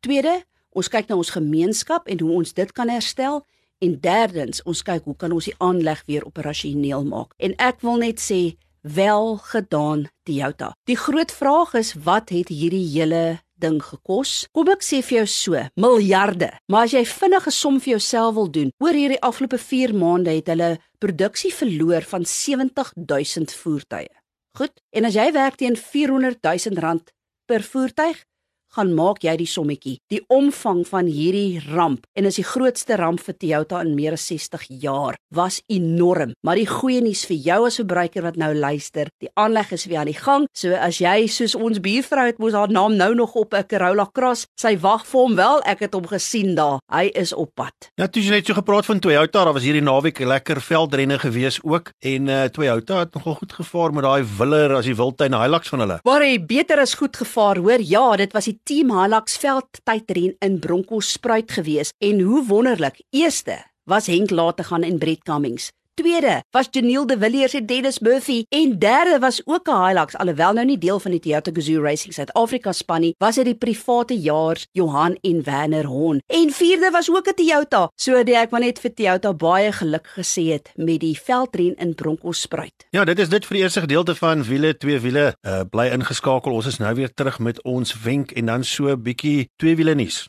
Tweede, 0.00 0.42
ons 0.72 0.88
kyk 0.88 1.08
na 1.08 1.14
ons 1.16 1.30
gemeenskap 1.30 2.08
en 2.08 2.20
hoe 2.20 2.32
ons 2.32 2.52
dit 2.52 2.72
kan 2.72 2.88
herstel. 2.88 3.46
En 3.78 4.00
derdens, 4.00 4.62
ons 4.62 4.82
kyk 4.82 5.04
hoe 5.04 5.16
kan 5.16 5.32
ons 5.32 5.44
die 5.44 5.54
aanleg 5.58 6.02
weer 6.06 6.24
operasioneel 6.26 7.04
maak. 7.04 7.34
En 7.38 7.54
ek 7.56 7.80
wil 7.82 7.96
net 7.98 8.18
sê 8.18 8.56
wel 8.82 9.36
gedaan 9.36 10.08
Toyota. 10.22 10.72
Die 10.84 10.96
groot 10.96 11.32
vraag 11.32 11.74
is 11.74 11.94
wat 11.94 12.30
het 12.30 12.48
hierdie 12.48 12.86
hele 12.92 13.40
ding 13.60 13.80
gekos? 13.84 14.46
Kom 14.56 14.70
ek 14.72 14.84
sê 14.84 15.02
vir 15.04 15.20
jou 15.20 15.26
so, 15.28 15.64
miljarde. 15.80 16.50
Maar 16.72 16.88
as 16.88 16.94
jy 16.96 17.04
vinnige 17.08 17.52
som 17.54 17.80
vir 17.80 17.96
jouself 17.96 18.34
wil 18.38 18.50
doen, 18.50 18.72
oor 18.80 18.96
hierdie 18.96 19.20
afgelope 19.20 19.60
4 19.60 19.94
maande 19.96 20.34
het 20.34 20.48
hulle 20.52 20.78
produksie 21.00 21.52
verloor 21.54 22.06
van 22.08 22.24
70000 22.24 23.52
voertuie. 23.62 24.10
Goed. 24.58 24.72
En 24.90 25.06
as 25.06 25.14
jy 25.14 25.30
werk 25.32 25.60
teen 25.60 25.76
400000 25.78 26.78
rand 26.82 27.12
per 27.46 27.62
voertuig, 27.62 28.24
gaan 28.76 28.92
maak 28.94 29.24
jy 29.24 29.34
die 29.40 29.48
sommetjie. 29.50 29.96
Die 30.12 30.20
omvang 30.30 30.84
van 30.88 31.08
hierdie 31.10 31.60
ramp 31.70 32.06
en 32.14 32.28
is 32.28 32.38
die 32.38 32.46
grootste 32.46 32.96
ramp 33.00 33.22
vir 33.24 33.36
Toyota 33.40 33.80
in 33.84 33.94
meer 33.98 34.14
as 34.16 34.26
60 34.30 34.66
jaar 34.82 35.18
was 35.34 35.60
enorm. 35.70 36.34
Maar 36.46 36.60
die 36.60 36.68
goeie 36.70 37.00
nuus 37.02 37.24
vir 37.28 37.38
jou 37.44 37.58
as 37.66 37.80
verbruiker 37.80 38.24
wat 38.26 38.38
nou 38.40 38.52
luister, 38.54 39.10
die 39.22 39.30
aanleg 39.40 39.72
is 39.76 39.86
weer 39.90 40.02
aan 40.02 40.10
die 40.10 40.18
gang. 40.18 40.46
So 40.56 40.74
as 40.78 41.00
jy 41.02 41.26
soos 41.30 41.56
ons 41.58 41.82
buurvrou 41.82 42.26
het 42.28 42.38
mos 42.42 42.56
haar 42.56 42.70
naam 42.70 42.96
nou 42.98 43.14
nog 43.14 43.34
op 43.34 43.54
'n 43.54 43.66
Corolla 43.66 44.06
Cross, 44.12 44.46
sy 44.56 44.76
wag 44.78 45.06
vir 45.06 45.20
hom 45.20 45.34
wel. 45.36 45.62
Ek 45.64 45.80
het 45.80 45.94
hom 45.94 46.06
gesien 46.06 46.54
daar. 46.54 46.78
Hy 46.92 47.10
is 47.14 47.32
op 47.32 47.54
pad. 47.54 47.90
Ja, 47.96 48.06
toe 48.06 48.22
jy 48.22 48.30
net 48.30 48.46
so 48.46 48.54
gepraat 48.54 48.86
van 48.86 49.00
Toyota, 49.00 49.44
daar 49.44 49.52
was 49.52 49.62
hierdie 49.62 49.82
naweek 49.82 50.18
lekker 50.18 50.60
veldrenne 50.60 51.18
gewees 51.18 51.58
ook 51.62 51.92
en 51.98 52.28
uh, 52.28 52.44
Toyota 52.44 52.98
het 52.98 53.14
nogal 53.14 53.34
goed 53.34 53.52
gevaar 53.52 53.92
met 53.92 54.04
daai 54.04 54.24
willer 54.38 54.74
as 54.74 54.84
die 54.84 54.94
wildtuin 54.94 55.34
Hilux 55.34 55.68
van 55.68 55.80
hulle. 55.80 55.98
Maar 56.04 56.20
hy 56.20 56.38
beter 56.44 56.80
as 56.80 56.94
goed 56.94 57.16
gevaar, 57.16 57.56
hoor. 57.56 57.80
Ja, 57.80 58.16
dit 58.16 58.32
was 58.32 58.44
die 58.44 58.59
Team 58.62 58.90
Hilux 58.92 59.36
veldtydren 59.40 60.36
in 60.38 60.58
Bronkhorstspruit 60.58 61.50
gewees 61.52 61.92
en 61.98 62.20
hoe 62.20 62.44
wonderlik. 62.46 63.00
Eerste 63.10 63.64
was 63.84 64.06
Henk 64.06 64.30
laat 64.30 64.56
te 64.56 64.64
gaan 64.64 64.82
en 64.82 64.98
Brett 64.98 65.24
Cummings. 65.24 65.70
Tweede 65.94 66.42
was 66.50 66.68
Janiel 66.70 67.06
de 67.06 67.18
Villiers 67.18 67.54
en 67.54 67.66
Dennis 67.66 67.98
Murphy 67.98 68.44
en 68.48 68.78
derde 68.78 69.18
was 69.18 69.40
ook 69.44 69.68
'n 69.68 69.86
Hilux 69.86 70.16
alhoewel 70.16 70.52
nou 70.52 70.66
nie 70.66 70.78
deel 70.78 71.00
van 71.00 71.10
die 71.10 71.20
Toyota 71.20 71.50
Gazoo 71.54 71.82
Racing 71.82 72.14
Suid-Afrika 72.14 72.72
span 72.72 73.00
nie, 73.00 73.14
was 73.18 73.34
dit 73.34 73.44
die 73.44 73.54
private 73.54 74.20
jaars 74.20 74.66
Johan 74.72 75.18
en 75.20 75.42
Werner 75.44 75.86
Hon. 75.86 76.22
En 76.26 76.50
vierde 76.50 76.90
was 76.90 77.10
ook 77.10 77.28
'n 77.28 77.34
Toyota. 77.34 77.90
So 77.94 78.22
die 78.24 78.36
ek 78.36 78.50
maar 78.50 78.60
net 78.60 78.78
vir 78.78 78.94
Toyota 78.94 79.34
baie 79.34 79.72
geluk 79.72 80.06
gesê 80.06 80.42
het 80.52 80.72
met 80.76 81.00
die 81.00 81.20
veldren 81.20 81.76
in 81.76 81.94
Bronkhorstspruit. 81.94 82.86
Ja, 82.90 83.04
dit 83.04 83.18
is 83.18 83.28
dit 83.28 83.46
vir 83.46 83.54
die 83.56 83.62
eerste 83.62 83.80
gedeelte 83.80 84.14
van 84.14 84.42
wiele, 84.42 84.76
twee 84.76 85.00
wiele. 85.00 85.34
Uh, 85.42 85.60
bly 85.70 85.86
ingeskakel. 85.86 86.52
Ons 86.52 86.66
is 86.66 86.78
nou 86.78 86.94
weer 86.94 87.14
terug 87.14 87.38
met 87.38 87.62
ons 87.62 88.02
wenk 88.02 88.30
en 88.30 88.46
dan 88.46 88.64
so 88.64 88.88
'n 88.88 89.02
bietjie 89.02 89.50
twee 89.56 89.76
wiele 89.76 89.94
nuus. 89.94 90.28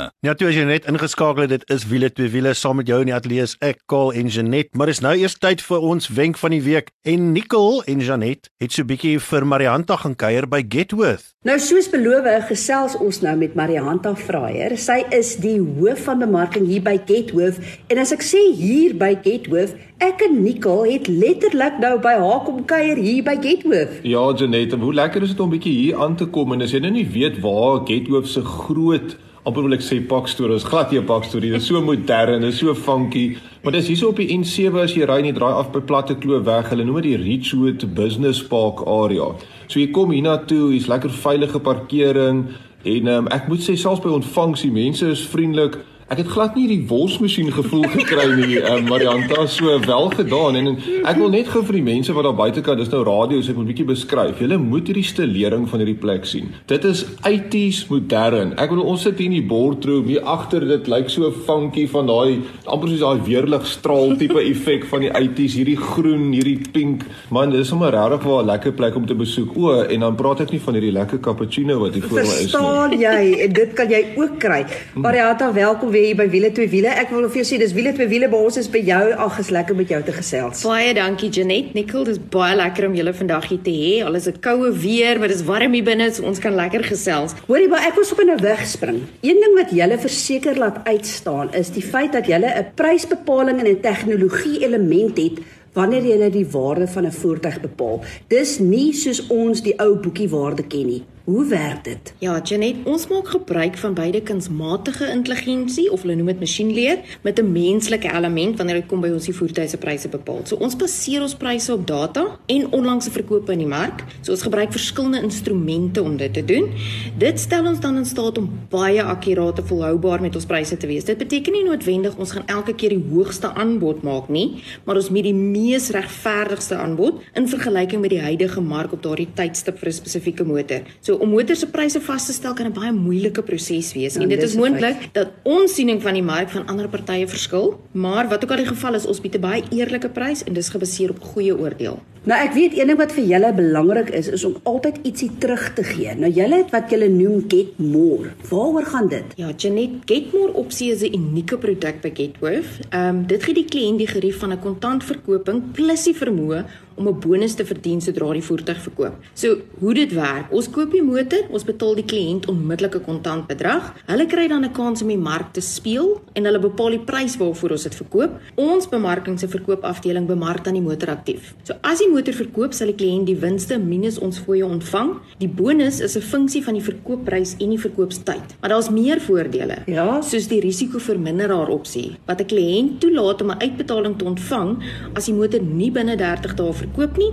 Ja, 0.25 0.33
toe 0.37 0.49
as 0.49 0.57
jy 0.57 0.63
net 0.69 0.87
ingeskakel 0.89 1.45
het, 1.45 1.53
dit 1.53 1.73
is 1.73 1.85
wiele 1.89 2.09
twee 2.13 2.31
wiele 2.33 2.53
saam 2.57 2.79
met 2.79 2.89
jou 2.89 2.99
in 3.03 3.09
die 3.09 3.15
ateljee 3.15 3.45
is 3.47 3.55
ek 3.65 3.81
Kaal 3.91 4.13
en 4.17 4.29
Janet, 4.31 4.71
maar 4.77 4.91
dis 4.91 5.01
nou 5.03 5.13
eers 5.17 5.37
tyd 5.41 5.63
vir 5.65 5.85
ons 5.91 6.09
wenk 6.17 6.39
van 6.41 6.55
die 6.55 6.61
week. 6.65 6.91
En 7.07 7.31
Nicole 7.35 7.81
en 7.91 8.03
Janet 8.05 8.49
het 8.61 8.71
so 8.71 8.83
'n 8.83 8.87
bietjie 8.87 9.19
vir 9.19 9.45
Marianta 9.45 9.95
gaan 9.97 10.15
kuier 10.15 10.47
by 10.47 10.63
Getworth. 10.69 11.33
Nou 11.43 11.57
soos 11.59 11.89
beloof, 11.89 12.47
gesels 12.47 12.95
ons 12.97 13.21
nou 13.21 13.35
met 13.35 13.55
Marianta 13.55 14.15
Fraier. 14.15 14.77
Sy 14.77 15.05
is 15.09 15.35
die 15.41 15.59
hoof 15.59 16.03
van 16.03 16.19
bemarking 16.19 16.67
hier 16.67 16.81
by 16.81 16.99
Getworth 17.05 17.57
en 17.89 17.97
as 17.97 18.11
ek 18.11 18.21
sê 18.21 18.53
hier 18.53 18.93
by 18.93 19.17
Getworth, 19.23 19.75
ek 19.99 20.21
en 20.21 20.43
Nicole 20.43 20.91
het 20.91 21.07
letterlik 21.07 21.79
nou 21.79 21.97
by 21.99 22.13
haar 22.17 22.43
kom 22.45 22.65
kuier 22.65 22.97
hier 22.97 23.23
by 23.23 23.37
Getworth. 23.41 23.99
Ja, 24.03 24.33
Janet, 24.37 24.71
hoe 24.71 24.93
lekker 24.93 25.21
is 25.23 25.29
dit 25.29 25.39
om 25.39 25.49
bietjie 25.49 25.73
hier 25.73 25.97
aan 25.97 26.15
te 26.15 26.25
kom 26.25 26.53
en 26.53 26.61
as 26.61 26.71
jy 26.71 26.79
nou 26.79 26.91
nie 26.91 27.07
weet 27.09 27.41
waar 27.41 27.81
Getworth 27.87 28.27
se 28.27 28.41
groot 28.41 29.17
amper 29.45 29.65
wil 29.65 29.73
ek 29.73 29.81
sê 29.81 29.97
pakstorie, 30.05 30.55
is 30.55 30.65
glad 30.67 30.91
nie 30.91 30.99
'n 30.99 31.05
pakstorie, 31.05 31.51
dit 31.51 31.61
is 31.61 31.67
so 31.67 31.81
modern, 31.81 32.43
is 32.43 32.59
so 32.59 32.73
funky. 32.75 33.37
Maar 33.63 33.73
dis 33.73 33.87
hierso 33.87 34.09
op 34.09 34.17
die 34.17 34.29
N7 34.37 34.77
as 34.77 34.93
jy 34.93 35.05
ry 35.05 35.19
en 35.19 35.25
jy 35.25 35.33
draai 35.33 35.53
af 35.53 35.71
by 35.71 35.79
Platte 35.79 36.15
Kloof 36.15 36.45
weg, 36.45 36.69
hulle 36.69 36.85
noem 36.85 37.01
dit 37.01 37.17
die 37.17 37.23
Richwood 37.23 37.95
Business 37.95 38.43
Park 38.43 38.85
area. 38.85 39.33
So 39.67 39.79
jy 39.79 39.91
kom 39.91 40.11
hiernatoe, 40.11 40.71
hier's 40.71 40.87
lekker 40.87 41.09
veilige 41.09 41.59
parkering 41.59 42.49
en 42.85 43.07
um, 43.07 43.27
ek 43.27 43.47
moet 43.47 43.59
sê 43.59 43.75
selfs 43.77 44.01
by 44.01 44.09
ontvangs, 44.09 44.61
die 44.61 44.71
mense 44.71 45.05
is 45.05 45.25
vriendelik. 45.25 45.77
Ek 46.11 46.19
het 46.19 46.27
glad 46.27 46.57
nie 46.59 46.65
die 46.67 46.81
wolsmasjien 46.89 47.53
gevoel 47.55 47.85
gekry 47.93 48.25
nie, 48.35 48.57
um, 48.67 48.89
Marianta, 48.89 49.45
so 49.47 49.71
wel 49.79 50.09
gedaan 50.11 50.57
en, 50.59 50.65
en 50.73 51.05
ek 51.07 51.15
wil 51.15 51.29
net 51.31 51.47
gou 51.47 51.61
vir 51.63 51.77
die 51.77 51.83
mense 51.85 52.11
wat 52.11 52.25
daar 52.27 52.35
buite 52.35 52.59
kan, 52.65 52.75
dis 52.75 52.89
nou 52.91 53.05
radio's 53.07 53.47
ek 53.47 53.55
moet 53.55 53.63
'n 53.63 53.69
bietjie 53.69 53.85
beskryf. 53.87 54.41
Julle 54.43 54.57
moet 54.59 54.91
hierdie 54.91 55.05
stelering 55.07 55.69
van 55.71 55.79
hierdie 55.79 55.95
plek 56.01 56.27
sien. 56.27 56.49
Dit 56.67 56.83
is 56.83 57.05
80s 57.23 57.87
modern. 57.87 58.51
Ek 58.59 58.73
bedoel 58.73 58.89
ons 58.91 59.05
sit 59.07 59.21
hier 59.21 59.29
in 59.31 59.37
die 59.37 59.47
boardroom, 59.53 60.09
hier 60.11 60.27
agter 60.27 60.67
dit 60.67 60.89
lyk 60.91 61.07
so 61.09 61.31
funky 61.31 61.87
van 61.87 62.11
daai 62.11 62.41
amper 62.65 62.91
soos 62.91 63.05
daai 63.05 63.23
weerlig 63.23 63.63
straal 63.65 64.11
tipe 64.19 64.43
effek 64.51 64.83
van 64.91 65.07
die 65.07 65.13
80s, 65.15 65.55
hierdie 65.63 65.79
groen, 65.79 66.33
hierdie 66.35 66.59
pink. 66.73 67.07
Man, 67.29 67.55
dis 67.55 67.71
sommer 67.71 67.95
regtig 67.95 68.27
'n 68.27 68.45
lekker 68.51 68.73
plek 68.73 68.99
om 68.99 69.05
te 69.05 69.15
besoek. 69.15 69.55
O, 69.55 69.79
en 69.87 69.99
dan 69.99 70.19
praat 70.19 70.41
ek 70.41 70.51
nie 70.51 70.59
van 70.59 70.75
hierdie 70.75 70.91
lekker 70.91 71.23
cappuccino 71.23 71.79
wat 71.79 71.93
hier 71.93 72.03
voor 72.03 72.19
my 72.19 72.27
is 72.27 72.27
nie. 72.27 72.51
Verstaan 72.51 72.99
jy? 72.99 73.47
En 73.47 73.53
dit 73.53 73.73
kan 73.73 73.87
jy 73.87 74.03
ook 74.17 74.37
kry. 74.37 74.65
Mariata, 74.93 75.53
welkom 75.53 75.89
weer 75.89 76.00
hier 76.03 76.17
by 76.19 76.25
Wiele 76.31 76.49
twee 76.55 76.69
wiele. 76.71 76.91
Ek 77.01 77.09
wil 77.13 77.27
vir 77.29 77.41
jou 77.41 77.45
sê 77.47 77.59
dis 77.61 77.73
Wiele 77.75 77.93
twee 77.95 78.09
wiele 78.11 78.29
by 78.31 78.39
ons 78.47 78.57
is 78.61 78.69
by 78.71 78.81
jou. 78.87 79.01
Ag, 79.25 79.39
is 79.39 79.51
lekker 79.53 79.77
met 79.77 79.91
jou 79.93 79.99
te 80.07 80.15
gesels. 80.15 80.63
Baie 80.67 80.93
dankie 80.97 81.29
Janet. 81.33 81.73
Nicole, 81.77 82.07
dis 82.09 82.19
baie 82.33 82.55
lekker 82.59 82.87
om 82.89 82.97
julle 82.97 83.13
vandag 83.17 83.47
hier 83.51 83.61
te 83.65 83.73
hê. 83.75 83.93
Al 84.05 84.19
is 84.19 84.27
dit 84.29 84.41
koue 84.43 84.73
weer, 84.83 85.21
maar 85.21 85.31
dis 85.33 85.45
warm 85.47 85.77
hier 85.77 85.85
binne, 85.87 86.09
so 86.13 86.25
ons 86.27 86.41
kan 86.41 86.55
lekker 86.57 86.83
gesels. 86.89 87.37
Hoorie, 87.47 87.69
maar 87.71 87.87
ek 87.87 87.99
wil 87.99 88.07
sommer 88.09 88.31
nou 88.31 88.37
wegspring. 88.41 89.01
Een 89.21 89.41
ding 89.45 89.55
wat 89.59 89.73
julle 89.75 90.01
verseker 90.01 90.59
laat 90.59 90.81
uitstaan 90.89 91.53
is 91.57 91.73
die 91.75 91.85
feit 91.85 92.13
dat 92.17 92.27
julle 92.27 92.49
'n 92.49 92.71
prysbepaling 92.75 93.59
en 93.59 93.67
'n 93.67 93.81
tegnologie 93.81 94.63
element 94.65 95.17
het 95.17 95.39
wanneer 95.73 96.03
jy 96.03 96.29
die 96.29 96.47
waarde 96.51 96.87
van 96.87 97.05
'n 97.05 97.11
voertuig 97.11 97.61
bepaal. 97.61 98.01
Dis 98.27 98.59
nie 98.59 98.93
soos 98.93 99.27
ons 99.27 99.61
die 99.61 99.79
ou 99.79 99.95
boekie 99.95 100.29
waarde 100.29 100.63
ken 100.63 100.87
nie. 100.87 101.03
Hoe 101.23 101.45
werk 101.45 101.83
dit? 101.83 102.13
Ja, 102.17 102.39
Janet, 102.43 102.75
ons 102.89 103.03
maak 103.07 103.27
gebruik 103.29 103.75
van 103.77 103.93
beide 103.93 104.21
kunsmatige 104.25 105.05
intelligensie 105.13 105.91
of 105.93 106.01
hulle 106.01 106.15
noem 106.17 106.31
dit 106.31 106.39
masjienleer 106.41 107.03
met 107.21 107.39
'n 107.39 107.51
menslike 107.51 108.09
element 108.09 108.57
wanneer 108.57 108.75
dit 108.75 108.85
kom 108.85 109.01
by 109.01 109.09
ons 109.13 109.25
die 109.25 109.35
voertuie 109.35 109.67
se 109.67 109.77
pryse 109.77 110.09
bepaal. 110.09 110.39
So 110.43 110.55
ons 110.55 110.75
baseer 110.75 111.21
ons 111.21 111.35
pryse 111.35 111.73
op 111.73 111.87
data 111.87 112.39
en 112.45 112.71
onlangse 112.71 113.11
verkope 113.11 113.51
in 113.51 113.57
die 113.57 113.67
mark. 113.67 114.03
So 114.21 114.31
ons 114.31 114.41
gebruik 114.41 114.71
verskillende 114.71 115.21
instrumente 115.21 116.01
om 116.01 116.17
dit 116.17 116.33
te 116.33 116.45
doen. 116.45 116.71
Dit 117.17 117.39
stel 117.39 117.65
ons 117.65 117.79
dan 117.79 117.97
in 117.97 118.05
staat 118.05 118.37
om 118.37 118.49
baie 118.69 119.03
akkuraat 119.03 119.57
en 119.57 119.67
volhoubaar 119.67 120.21
met 120.21 120.35
ons 120.35 120.45
pryse 120.45 120.77
te 120.77 120.87
wees. 120.87 121.03
Dit 121.03 121.17
beteken 121.17 121.53
nie 121.53 121.63
noodwendig 121.63 122.17
ons 122.17 122.31
gaan 122.31 122.47
elke 122.47 122.73
keer 122.73 122.89
die 122.89 123.05
hoogste 123.11 123.53
aanbod 123.53 124.01
maak 124.01 124.29
nie, 124.29 124.63
maar 124.83 124.95
ons 124.95 125.09
met 125.09 125.23
die 125.23 125.33
mees 125.33 125.89
regverdigste 125.89 126.75
aanbod 126.75 127.21
in 127.33 127.47
vergelyking 127.47 128.01
met 128.01 128.09
die 128.09 128.21
huidige 128.21 128.61
mark 128.61 128.91
op 128.91 129.03
daardie 129.03 129.27
tydstip 129.33 129.77
vir 129.79 129.87
'n 129.87 129.93
spesifieke 129.93 130.43
motor. 130.43 130.81
So 131.01 131.10
om 131.19 131.29
motors 131.29 131.59
se 131.59 131.67
pryse 131.67 132.01
vas 132.01 132.25
te 132.25 132.33
stel 132.33 132.53
kan 132.53 132.65
'n 132.65 132.73
baie 132.73 132.91
moeilike 132.91 133.41
proses 133.41 133.93
wees. 133.93 134.13
Ja, 134.13 134.21
en 134.21 134.29
dit 134.29 134.43
is 134.43 134.55
moontlik 134.55 135.13
dat 135.13 135.27
ons 135.43 135.73
siening 135.73 136.01
van 136.01 136.13
die 136.13 136.23
mark 136.23 136.49
van 136.49 136.67
ander 136.67 136.87
partye 136.87 137.27
verskil, 137.27 137.79
maar 137.91 138.27
wat 138.29 138.43
ook 138.43 138.51
al 138.51 138.57
die 138.57 138.65
geval 138.65 138.93
is, 138.93 139.05
ons 139.05 139.21
bied 139.21 139.35
'n 139.35 139.41
baie 139.41 139.63
eerlike 139.71 140.09
prys 140.09 140.43
en 140.43 140.53
dis 140.53 140.69
gebaseer 140.69 141.09
op 141.09 141.21
goeie 141.21 141.57
oordeel. 141.57 141.99
Nou 142.21 142.37
ek 142.37 142.51
weet 142.53 142.75
een 142.77 142.91
ding 142.91 142.99
wat 142.99 143.15
vir 143.17 143.23
julle 143.25 143.49
belangrik 143.57 144.11
is 144.13 144.27
is 144.29 144.43
om 144.45 144.59
altyd 144.69 144.99
ietsie 145.09 145.29
terug 145.41 145.63
te 145.73 145.81
gee. 145.83 146.11
Nou 146.13 146.29
julle 146.29 146.59
het 146.59 146.69
wat 146.69 146.91
julle 146.93 147.07
noem 147.09 147.47
get 147.49 147.79
more. 147.81 148.29
Waaroor 148.49 148.85
gaan 148.85 149.07
dit? 149.09 149.33
Ja, 149.41 149.49
Janet, 149.57 149.89
get 150.05 150.29
more 150.33 150.53
opsie 150.53 150.91
is 150.91 151.01
'n 151.01 151.15
unieke 151.17 151.57
produk 151.57 152.01
by 152.01 152.11
Getworth. 152.13 152.77
Ehm 152.89 153.07
um, 153.07 153.27
dit 153.27 153.43
gee 153.43 153.53
die 153.53 153.65
kliënt 153.65 153.97
die 153.97 154.07
gerief 154.07 154.37
van 154.39 154.53
'n 154.53 154.59
kontantverkoping 154.59 155.71
plus 155.71 156.03
die 156.03 156.15
vermoë 156.15 156.65
om 157.01 157.07
'n 157.07 157.19
bonus 157.19 157.55
te 157.55 157.65
verdien 157.65 158.01
sodra 158.01 158.31
die 158.33 158.43
voertuig 158.43 158.81
verkoop. 158.81 159.15
So, 159.33 159.57
hoe 159.79 159.93
dit 159.93 160.13
werk? 160.13 160.51
Ons 160.51 160.69
koop 160.69 160.91
die 160.91 161.01
motor, 161.01 161.47
ons 161.49 161.63
betaal 161.63 161.95
die 161.95 162.05
kliënt 162.05 162.47
onmiddellike 162.47 162.99
kontantbedrag. 162.99 163.93
Hulle 164.05 164.25
kry 164.27 164.47
dan 164.47 164.63
'n 164.65 164.71
kans 164.71 165.01
om 165.01 165.07
die 165.07 165.17
mark 165.17 165.53
te 165.53 165.61
speel 165.61 166.21
en 166.33 166.45
hulle 166.45 166.59
bepaal 166.59 166.89
die 166.89 167.05
prys 167.05 167.37
waarvoor 167.37 167.71
ons 167.71 167.83
dit 167.83 167.95
verkoop. 167.95 168.31
Ons 168.55 168.87
bemarkings 168.87 169.43
en 169.43 169.49
verkoopafdeling 169.49 170.27
bemark 170.27 170.63
dan 170.63 170.73
die 170.73 170.81
motor 170.81 171.09
aktief. 171.09 171.53
So, 171.63 171.73
as 171.81 171.99
die 171.99 172.09
motor 172.09 172.33
verkoop, 172.33 172.73
sal 172.73 172.87
die 172.87 172.95
kliënt 172.95 173.25
die 173.25 173.35
winste 173.35 173.79
minus 173.79 174.19
ons 174.19 174.39
fooie 174.39 174.65
ontvang. 174.65 175.19
Die 175.39 175.49
bonus 175.49 175.99
is 175.99 176.15
'n 176.15 176.21
funksie 176.21 176.63
van 176.63 176.73
die 176.73 176.83
verkoopprys 176.83 177.55
en 177.59 177.69
die 177.69 177.79
verkoopstyd. 177.79 178.59
Maar 178.61 178.69
daar's 178.69 178.89
meer 178.89 179.19
voordele. 179.21 179.77
Ja, 179.87 180.21
soos 180.21 180.47
die 180.47 180.59
risikoverminderaar 180.59 181.67
opsie 181.67 182.17
wat 182.27 182.41
'n 182.41 182.45
kliënt 182.45 182.99
toelaat 182.99 183.41
om 183.41 183.51
'n 183.51 183.59
uitbetaling 183.59 184.17
te 184.17 184.25
ontvang 184.25 184.77
as 185.13 185.25
die 185.25 185.33
motor 185.33 185.61
nie 185.61 185.91
binne 185.91 186.15
30 186.15 186.55
dae 186.55 186.73
verkoop 186.73 186.90
nie 187.17 187.31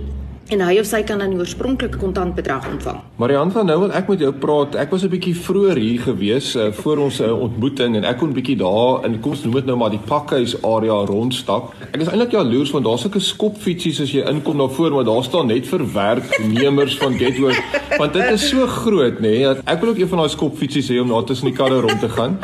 en 0.49 0.61
hy 0.65 0.79
of 0.81 0.87
sy 0.89 1.01
kan 1.05 1.21
dan 1.21 1.33
die 1.33 1.39
oorspronklike 1.39 1.99
kontantbedrag 2.01 2.65
ontvang. 2.71 3.01
Marianta, 3.21 3.63
nou 3.63 3.77
wil 3.85 3.93
ek 3.95 4.09
met 4.09 4.23
jou 4.23 4.31
praat. 4.33 4.75
Ek 4.75 4.91
was 4.91 5.03
'n 5.03 5.11
bietjie 5.13 5.35
vroeër 5.35 5.77
hier 5.77 6.01
gewees 6.01 6.55
uh, 6.55 6.71
voor 6.71 6.97
ons 6.97 7.19
uh, 7.21 7.31
ontmoeting 7.33 7.95
en 7.95 8.03
ek 8.03 8.17
kon 8.17 8.33
bietjie 8.33 8.57
daar 8.57 9.05
in 9.05 9.19
kom 9.19 9.31
ons 9.31 9.43
noem 9.43 9.55
dit 9.59 9.65
nou 9.65 9.77
maar 9.77 9.93
die 9.93 10.01
pakhuis 10.05 10.55
area 10.63 11.05
rondstap. 11.05 11.73
Ek 11.93 12.01
is 12.01 12.09
eintlik 12.09 12.31
jaloers 12.31 12.71
want 12.71 12.85
daar's 12.85 13.01
sulke 13.05 13.19
skopfietsies 13.19 14.01
as 14.01 14.11
jy 14.11 14.25
inkom 14.25 14.57
daar 14.57 14.73
voor, 14.73 14.91
maar 14.91 15.05
daar 15.05 15.23
staan 15.23 15.47
net 15.47 15.67
vir 15.67 15.85
werknemers 15.93 16.97
van 16.97 17.13
Getworth 17.13 17.61
want 17.99 18.13
dit 18.13 18.31
is 18.31 18.49
so 18.49 18.65
groot 18.65 19.19
nê. 19.19 19.43
Nee, 19.43 19.55
ek 19.65 19.81
wil 19.81 19.89
ook 19.93 20.01
een 20.01 20.07
van 20.07 20.23
daai 20.23 20.29
skopfietsies 20.29 20.89
hê 20.89 20.99
om 21.01 21.13
daar 21.13 21.27
tussen 21.29 21.49
die 21.51 21.55
karre 21.55 21.79
rond 21.81 21.99
te 21.99 22.09
gaan. 22.09 22.39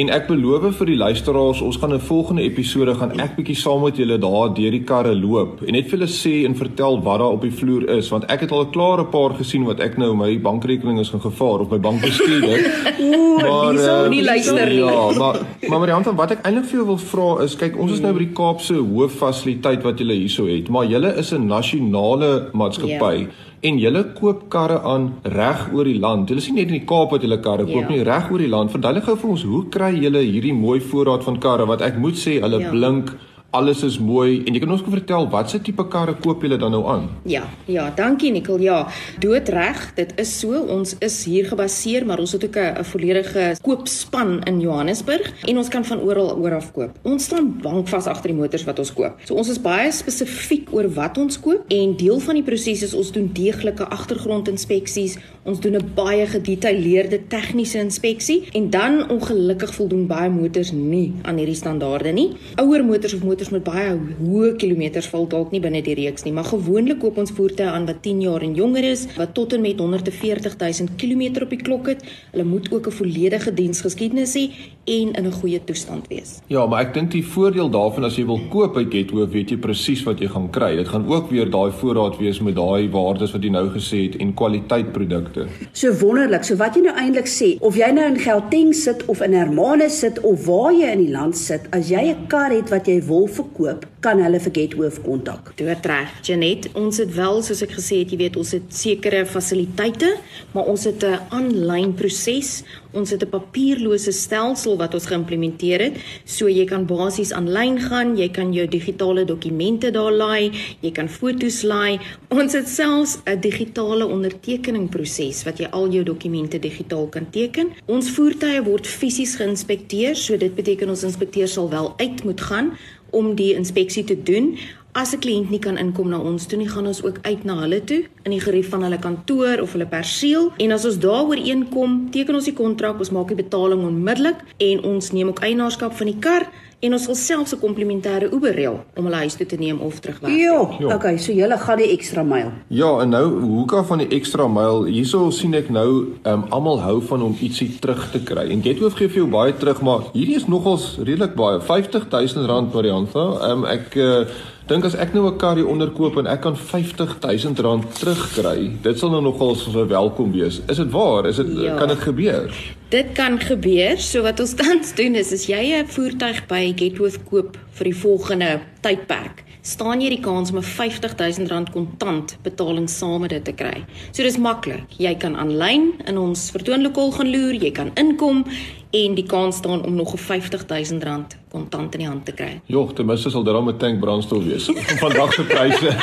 En 0.00 0.08
ek 0.08 0.28
beloof 0.30 0.76
vir 0.78 0.86
die 0.86 0.96
luisteraars, 0.96 1.60
ons 1.60 1.76
gaan 1.76 1.92
'n 1.94 2.00
volgende 2.00 2.42
episode 2.42 2.94
gaan 2.94 3.20
ek 3.20 3.36
bietjie 3.36 3.56
saam 3.56 3.82
met 3.82 3.96
julle 3.96 4.18
daar 4.18 4.54
deur 4.54 4.70
die 4.70 4.84
karre 4.84 5.14
loop 5.14 5.62
en 5.66 5.72
net 5.72 5.88
vir 5.90 5.98
hulle 5.98 6.10
sê 6.10 6.44
en 6.46 6.54
vertel 6.54 7.00
wat 7.02 7.18
daar 7.18 7.36
op 7.36 7.42
die 7.42 7.49
die 7.50 7.56
vloer 7.58 7.88
is 7.98 8.08
want 8.14 8.24
ek 8.32 8.40
het 8.46 8.52
al 8.52 8.64
'n 8.64 8.70
klare 8.72 9.04
paar 9.12 9.34
gesien 9.38 9.64
wat 9.66 9.80
ek 9.80 9.98
nou 9.98 10.14
my 10.16 10.38
bankrekening 10.38 11.00
is 11.00 11.10
gaan 11.10 11.20
gevaar 11.20 11.60
of 11.60 11.70
my 11.70 11.78
bankbestuurder. 11.78 12.58
Ooh, 13.00 13.72
dis 13.72 13.86
eh, 13.86 14.08
nie 14.08 14.22
luister 14.24 14.66
nie. 14.68 14.78
Ja, 14.80 15.10
maar 15.18 15.36
maar 15.68 15.78
Marianne 15.80 16.04
van 16.04 16.16
wat 16.16 16.30
ek 16.30 16.42
eintlik 16.46 16.64
vir 16.70 16.78
jou 16.80 16.86
wil 16.86 16.98
vra 16.98 17.28
is 17.44 17.56
kyk 17.56 17.76
ons 17.78 17.92
is 17.92 18.00
nou 18.00 18.12
by 18.12 18.24
die 18.24 18.32
Kaapse 18.34 18.74
hooffasiliteit 18.74 19.82
wat 19.84 19.98
julle 20.00 20.14
hierso 20.16 20.46
het, 20.46 20.68
maar 20.68 20.86
julle 20.86 21.14
is 21.18 21.32
'n 21.32 21.46
nasionale 21.46 22.48
maatskappy. 22.52 23.16
Ja. 23.20 23.26
En 23.62 23.78
julle 23.78 24.04
koop 24.16 24.48
karre 24.48 24.80
aan 24.82 25.14
reg 25.22 25.68
oor 25.74 25.84
die 25.84 25.98
land. 25.98 26.28
Julle 26.30 26.40
sien 26.40 26.54
net 26.54 26.68
in 26.68 26.78
die 26.78 26.86
Kaap 26.86 27.10
wat 27.10 27.22
julle 27.22 27.40
karre 27.40 27.64
koop 27.64 27.88
Ja. 27.88 27.88
nie 27.90 28.02
reg 28.02 28.30
oor 28.30 28.38
die 28.38 28.48
land. 28.48 28.70
Verduidelik 28.70 29.04
gou 29.04 29.16
vir 29.16 29.30
ons, 29.30 29.42
hoe 29.42 29.64
kry 29.68 29.92
julle 30.00 30.22
hierdie 30.24 30.54
mooi 30.54 30.80
voorraad 30.80 31.24
van 31.24 31.38
karre 31.38 31.66
wat 31.66 31.82
ek 31.82 31.98
moet 31.98 32.14
sê 32.14 32.40
hulle 32.40 32.60
Ja. 32.60 32.70
blink, 32.70 33.12
alles 33.50 33.82
is 33.82 33.98
mooi 33.98 34.44
en 34.46 34.54
jy 34.54 34.60
kan 34.62 34.70
ons 34.70 34.82
gou 34.84 34.92
vertel 34.94 35.26
watse 35.30 35.58
tipe 35.66 35.82
karre 35.90 36.14
koop 36.22 36.44
julle 36.44 36.58
dan 36.60 36.70
nou 36.74 36.84
aan? 36.90 37.08
Ja, 37.28 37.42
ja, 37.66 37.88
dankie 37.96 38.30
Nicole. 38.30 38.62
Ja, 38.62 38.78
doodreg, 39.22 39.80
dit 39.96 40.12
is 40.22 40.32
so. 40.38 40.54
Ons 40.70 40.94
is 41.02 41.16
hier 41.26 41.48
gebaseer, 41.50 42.06
maar 42.06 42.22
ons 42.22 42.32
het 42.36 42.44
ook 42.46 42.56
'n 42.56 42.84
volledige 42.84 43.56
koopspan 43.62 44.42
in 44.46 44.60
Johannesburg 44.60 45.32
en 45.48 45.56
ons 45.56 45.68
kan 45.68 45.84
van 45.84 46.00
oral 46.00 46.36
oor 46.36 46.54
af 46.54 46.72
koop. 46.72 46.98
Ons 47.02 47.24
staan 47.24 47.58
bankvas 47.62 48.06
agter 48.06 48.30
die 48.30 48.38
motors 48.38 48.64
wat 48.64 48.78
ons 48.78 48.92
koop. 48.92 49.18
So 49.24 49.34
ons 49.34 49.48
is 49.48 49.60
baie 49.60 49.90
spesifiek 49.92 50.72
oor 50.72 50.88
wat 50.88 51.18
ons 51.18 51.40
koop 51.40 51.64
en 51.68 51.96
deel 51.96 52.20
van 52.20 52.34
die 52.34 52.44
proses 52.44 52.82
is 52.82 52.94
ons 52.94 53.10
doen 53.10 53.30
deeglike 53.32 53.84
agtergrondinspeksies. 53.88 55.18
Ons 55.44 55.60
doen 55.60 55.76
'n 55.76 55.92
baie 55.94 56.26
gedetailleerde 56.26 57.26
tegniese 57.28 57.78
inspeksie 57.78 58.46
en 58.52 58.70
dan 58.70 59.08
ongelukkig 59.08 59.74
voldoen 59.74 60.06
baie 60.06 60.30
motors 60.30 60.72
nie 60.72 61.12
aan 61.22 61.36
hierdie 61.36 61.54
standaarde 61.54 62.12
nie. 62.12 62.36
Ouer 62.56 62.84
motors 62.84 63.14
of 63.14 63.22
motors 63.22 63.39
met 63.48 63.64
baie 63.64 63.94
hoë 63.96 64.56
kilometers 64.60 65.08
val 65.08 65.24
dalk 65.26 65.50
nie 65.50 65.60
binne 65.64 65.80
die 65.80 65.94
reeks 65.94 66.26
nie, 66.26 66.32
maar 66.36 66.44
gewoonlik 66.44 66.98
koop 67.00 67.16
ons 67.16 67.32
voertuie 67.32 67.68
aan 67.68 67.86
wat 67.88 68.02
10 68.04 68.20
jaar 68.20 68.42
en 68.44 68.52
jonger 68.54 68.84
is, 68.84 69.06
wat 69.16 69.32
tot 69.34 69.52
en 69.56 69.64
met 69.64 69.78
140 69.80 70.58
000 70.60 70.88
km 71.00 71.42
op 71.42 71.50
die 71.50 71.62
klok 71.62 71.88
het. 71.94 72.04
Hulle 72.32 72.44
moet 72.44 72.68
ook 72.72 72.86
'n 72.86 72.98
volledige 73.00 73.54
diensgeskiedenis 73.54 74.36
hê 74.36 74.52
en 74.84 75.12
in 75.12 75.26
'n 75.26 75.32
goeie 75.32 75.60
toestand 75.64 76.08
wees. 76.08 76.40
Ja, 76.46 76.66
maar 76.66 76.80
ek 76.86 76.94
dink 76.94 77.10
die 77.10 77.24
voordeel 77.24 77.70
daarvan 77.70 78.04
as 78.04 78.16
jy 78.16 78.24
wil 78.26 78.40
koop 78.48 78.74
by 78.74 78.84
Getwo, 78.90 79.26
weet 79.26 79.50
jy 79.50 79.56
presies 79.56 80.02
wat 80.04 80.20
jy 80.20 80.28
gaan 80.28 80.50
kry. 80.50 80.76
Dit 80.76 80.88
gaan 80.88 81.06
ook 81.06 81.30
weer 81.30 81.50
daai 81.50 81.70
voorraad 81.70 82.18
wees 82.18 82.40
met 82.40 82.54
daai 82.54 82.90
waardes 82.90 83.32
wat 83.32 83.42
jy 83.42 83.50
nou 83.50 83.68
gesê 83.68 84.02
het 84.02 84.16
en 84.16 84.34
kwaliteit 84.34 84.92
produkte. 84.92 85.46
So 85.72 85.92
wonderlik. 85.92 86.44
So 86.44 86.56
wat 86.56 86.74
jy 86.74 86.82
nou 86.82 86.96
eintlik 86.96 87.26
sê, 87.26 87.58
of 87.60 87.76
jy 87.76 87.90
nou 87.92 88.06
in 88.06 88.18
Gauteng 88.18 88.74
sit 88.74 89.04
of 89.06 89.20
in 89.20 89.32
Hermanus 89.32 89.98
sit 89.98 90.20
of 90.20 90.46
waar 90.46 90.72
jy 90.72 90.92
in 90.92 91.04
die 91.04 91.12
land 91.12 91.36
sit, 91.36 91.60
as 91.72 91.88
jy 91.88 92.10
'n 92.10 92.26
kar 92.26 92.50
het 92.50 92.70
wat 92.70 92.86
jy 92.86 93.00
wil 93.02 93.26
verkoop, 93.26 93.86
kan 94.00 94.20
hulle 94.22 94.40
vir 94.40 94.52
Gethoof 94.56 95.00
kontak. 95.04 95.52
Doodreg, 95.58 96.12
Janet. 96.24 96.70
Ons 96.78 97.02
het 97.02 97.10
wel, 97.12 97.42
soos 97.44 97.60
ek 97.66 97.74
gesê 97.76 98.00
het, 98.00 98.12
jy 98.12 98.20
weet, 98.22 98.38
ons 98.40 98.54
het 98.56 98.72
sekere 98.72 99.26
fasiliteite, 99.28 100.14
maar 100.54 100.70
ons 100.72 100.86
het 100.88 101.04
'n 101.04 101.20
aanlyn 101.36 101.92
proses. 101.94 102.64
Ons 102.92 103.10
het 103.10 103.22
'n 103.22 103.28
papierlose 103.28 104.12
stelsel 104.12 104.76
wat 104.76 104.94
ons 104.94 105.06
geïmplementeer 105.06 105.80
het. 105.80 105.96
So 106.24 106.48
jy 106.48 106.64
kan 106.64 106.86
basies 106.86 107.32
aanlyn 107.32 107.78
gaan, 107.78 108.16
jy 108.16 108.28
kan 108.30 108.52
jou 108.52 108.66
digitale 108.66 109.24
dokumente 109.24 109.90
daar 109.90 110.12
laai, 110.12 110.50
jy 110.80 110.90
kan 110.90 111.08
foto's 111.08 111.62
laai. 111.62 112.00
Ons 112.30 112.52
het 112.52 112.68
selfs 112.68 113.18
'n 113.26 113.40
digitale 113.40 114.06
ondertekeningproses 114.06 115.44
wat 115.44 115.58
jy 115.58 115.68
al 115.70 115.90
jou 115.90 116.02
dokumente 116.04 116.58
digitaal 116.58 117.06
kan 117.08 117.30
teken. 117.30 117.68
Ons 117.86 118.10
voertuie 118.10 118.62
word 118.62 118.86
fisies 118.86 119.36
geïnspekteer, 119.36 120.16
so 120.16 120.36
dit 120.36 120.54
beteken 120.54 120.88
ons 120.88 121.04
inspekteur 121.04 121.48
sal 121.48 121.70
wel 121.70 121.94
uit 121.98 122.24
moet 122.24 122.40
gaan 122.40 122.72
om 123.10 123.34
die 123.34 123.54
inspeksie 123.54 124.04
te 124.04 124.22
doen. 124.22 124.58
As 124.92 125.12
'n 125.14 125.20
kliënt 125.22 125.50
nie 125.50 125.60
kan 125.60 125.76
inkom 125.78 126.08
na 126.08 126.18
ons 126.18 126.46
toe 126.46 126.58
nie, 126.58 126.68
gaan 126.68 126.86
ons 126.86 127.02
ook 127.04 127.18
uit 127.22 127.44
na 127.44 127.54
hulle 127.60 127.84
toe 127.84 128.04
in 128.24 128.30
die 128.30 128.40
gerief 128.40 128.70
van 128.70 128.82
hulle 128.82 128.98
kantoor 128.98 129.60
of 129.62 129.72
hulle 129.72 129.86
perseel 129.86 130.50
en 130.58 130.72
as 130.72 130.84
ons 130.84 130.98
daaroor 130.98 131.38
inkom, 131.38 132.10
teken 132.10 132.34
ons 132.34 132.44
die 132.44 132.54
kontrak, 132.54 132.98
ons 132.98 133.10
maak 133.10 133.28
die 133.28 133.36
betaling 133.36 133.84
onmiddellik 133.86 134.36
en 134.58 134.82
ons 134.84 135.12
neem 135.12 135.28
ook 135.28 135.44
eienaarskap 135.46 135.94
van 135.94 136.06
die 136.06 136.18
kar 136.18 136.48
en 136.80 136.94
ons 136.96 137.04
sal 137.04 137.14
selfs 137.14 137.52
'n 137.54 137.60
komplementêre 137.60 138.32
Uber 138.32 138.54
reël 138.54 138.80
om 138.96 139.04
hulle 139.04 139.16
huis 139.16 139.34
toe 139.34 139.46
te 139.46 139.56
neem 139.56 139.78
of 139.80 140.00
terugwerk. 140.00 140.34
Ja, 140.38 140.68
Ja. 140.80 140.94
okay, 140.94 141.18
so 141.18 141.32
jy 141.32 141.48
gaan 141.58 141.78
die 141.78 141.92
ekstra 141.92 142.22
myl. 142.22 142.50
Ja, 142.68 143.00
en 143.00 143.10
nou 143.10 143.40
hoeka 143.40 143.84
van 143.84 143.98
die 143.98 144.08
ekstra 144.08 144.48
myl. 144.48 144.84
Hierso 144.84 145.30
sien 145.30 145.54
ek 145.54 145.68
nou 145.68 146.06
ehm 146.24 146.34
um, 146.34 146.44
almal 146.50 146.80
hou 146.80 147.00
van 147.02 147.22
om 147.22 147.36
ietsie 147.40 147.78
terug 147.80 148.10
te 148.12 148.20
kry. 148.20 148.50
En 148.50 148.62
Getwo 148.62 148.88
gee 148.90 149.08
vir 149.08 149.16
jou 149.16 149.30
baie 149.30 149.52
terug, 149.56 149.82
maar 149.82 150.00
hierdie 150.12 150.36
is 150.36 150.46
nogals 150.46 150.96
redelik 150.98 151.34
baie. 151.34 151.60
R50000 151.60 152.72
Mariantha. 152.74 153.38
Ehm 153.40 153.58
um, 153.58 153.64
ek 153.64 153.94
uh, 153.96 154.24
dink 154.70 154.86
as 154.86 154.94
ek 154.94 155.14
nou 155.14 155.26
'n 155.26 155.36
kar 155.38 155.56
hier 155.56 155.66
onderkoop 155.66 156.16
en 156.20 156.26
ek 156.26 156.42
kan 156.42 156.56
R50000 156.56 157.90
terugkry, 157.98 158.70
dit 158.82 158.98
sal 158.98 159.10
nou 159.10 159.22
nogals 159.22 159.66
welkom 159.66 160.32
wees. 160.32 160.60
Is 160.68 160.76
dit 160.76 160.90
waar? 160.90 161.26
Is 161.26 161.36
dit 161.36 161.46
Ja. 161.58 161.76
kan 161.76 161.88
dit 161.88 161.98
gebeur? 161.98 162.50
Dit 162.88 163.12
kan 163.14 163.38
gebeur. 163.40 163.98
So 163.98 164.22
wat 164.22 164.40
ons 164.40 164.54
tans 164.54 164.94
doen 164.94 165.14
is 165.14 165.32
as 165.32 165.46
jy 165.46 165.74
'n 165.74 165.86
voertuig 165.86 166.46
by 166.46 166.72
Getworth 166.76 167.18
koop 167.28 167.58
vir 167.72 167.84
die 167.84 167.94
volgende 167.96 168.60
tydperk, 168.82 169.44
staan 169.62 170.00
jy 170.00 170.08
die 170.08 170.20
kans 170.20 170.50
om 170.50 170.58
'n 170.58 170.62
R50000 170.62 171.70
kontant 171.72 172.36
betaling 172.42 172.88
saam 172.88 173.20
met 173.20 173.30
dit 173.30 173.44
te 173.44 173.52
kry. 173.52 173.84
So 174.12 174.22
dis 174.22 174.38
maklik. 174.38 174.82
Jy 174.98 175.14
kan 175.14 175.36
aanlyn 175.36 175.94
in 176.06 176.18
ons 176.18 176.50
vertoonlokaal 176.50 177.12
gaan 177.12 177.30
loer, 177.30 177.54
jy 177.54 177.70
kan 177.70 177.90
inkom 177.96 178.44
en 178.90 179.14
die 179.14 179.26
kans 179.26 179.56
staan 179.56 179.84
om 179.84 179.94
nog 179.94 180.14
'n 180.14 180.18
R50000 180.18 181.36
kontant 181.50 181.94
in 181.94 181.98
die 181.98 182.08
hand 182.08 182.24
te 182.24 182.32
kry. 182.32 182.60
Jogg, 182.66 182.92
ten 182.92 183.06
minste 183.06 183.30
sal 183.30 183.42
dit 183.42 183.52
dan 183.52 183.68
'n 183.68 183.76
tank 183.76 184.00
brandstof 184.00 184.44
wees. 184.44 184.70
Vandag 185.02 185.32
se 185.32 185.42
pryse. 185.42 185.96